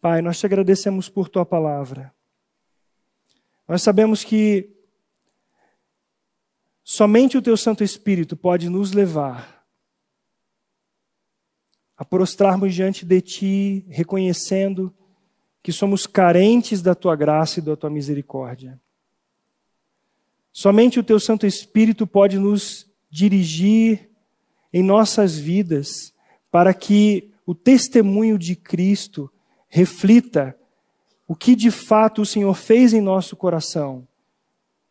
[0.00, 2.12] Pai, nós te agradecemos por tua palavra.
[3.68, 4.68] Nós sabemos que
[6.82, 9.64] somente o teu Santo Espírito pode nos levar
[11.96, 14.92] a prostrarmos diante de ti, reconhecendo
[15.62, 18.80] que somos carentes da tua graça e da tua misericórdia.
[20.52, 24.15] Somente o teu Santo Espírito pode nos dirigir
[24.76, 26.12] em nossas vidas,
[26.50, 29.32] para que o testemunho de Cristo
[29.70, 30.54] reflita
[31.26, 34.06] o que de fato o Senhor fez em nosso coração,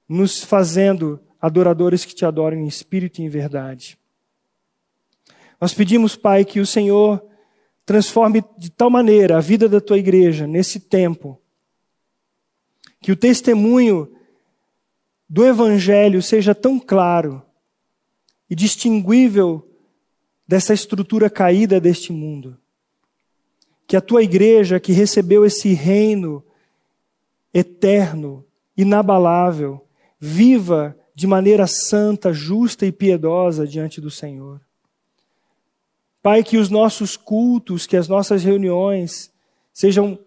[0.10, 3.96] nos fazendo adoradores que te adoram em espírito e em verdade.
[5.62, 7.24] Nós pedimos, Pai, que o Senhor
[7.86, 11.40] transforme de tal maneira a vida da tua igreja nesse tempo,
[13.00, 14.12] que o testemunho
[15.30, 17.44] do Evangelho seja tão claro
[18.50, 19.75] e distinguível
[20.48, 22.58] dessa estrutura caída deste mundo.
[23.88, 26.44] Que a tua igreja, que recebeu esse reino
[27.54, 29.88] eterno, inabalável,
[30.20, 34.62] viva de maneira santa, justa e piedosa diante do Senhor.
[36.22, 39.32] Pai, que os nossos cultos, que as nossas reuniões
[39.72, 40.20] sejam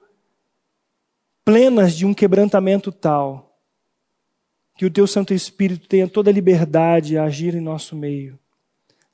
[1.45, 3.59] plenas de um quebrantamento tal,
[4.77, 8.39] que o teu Santo Espírito tenha toda a liberdade a agir em nosso meio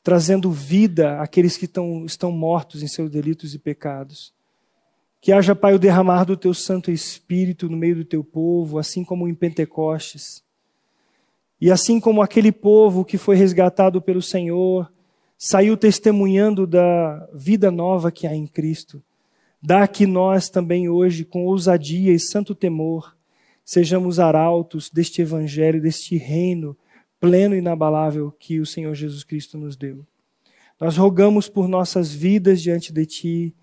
[0.05, 4.35] trazendo vida àqueles que estão, mortos em seus delitos e pecados.
[5.19, 9.03] Que haja, Pai, o derramar do teu Santo Espírito no meio do teu povo, assim
[9.03, 10.45] como em Pentecostes.
[11.59, 14.93] E assim como aquele povo que foi resgatado pelo Senhor,
[15.39, 19.03] saiu testemunhando da vida nova que há em Cristo.
[19.63, 23.17] Dá que nós também hoje, com ousadia e santo temor,
[23.65, 26.77] sejamos arautos deste evangelho, deste reino
[27.25, 30.07] pleno e inabalável que o Senhor Jesus Cristo nos deu.
[30.79, 33.55] Nós rogamos por nossas vidas diante de Ti.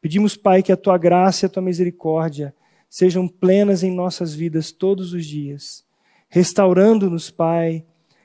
[0.00, 2.54] Pedimos, Pai, que a Tua graça e a Tua misericórdia
[2.88, 5.84] sejam plenas em nossas vidas todos os dias,
[6.30, 7.84] restaurando-nos, Pai,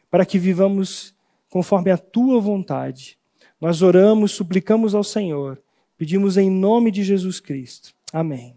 [0.10, 1.14] para que vivamos
[1.50, 3.18] conforme a Tua vontade.
[3.60, 5.62] Nós oramos, suplicamos ao Senhor,
[5.98, 7.94] pedimos em nome de Jesus Cristo.
[8.14, 8.57] Amém.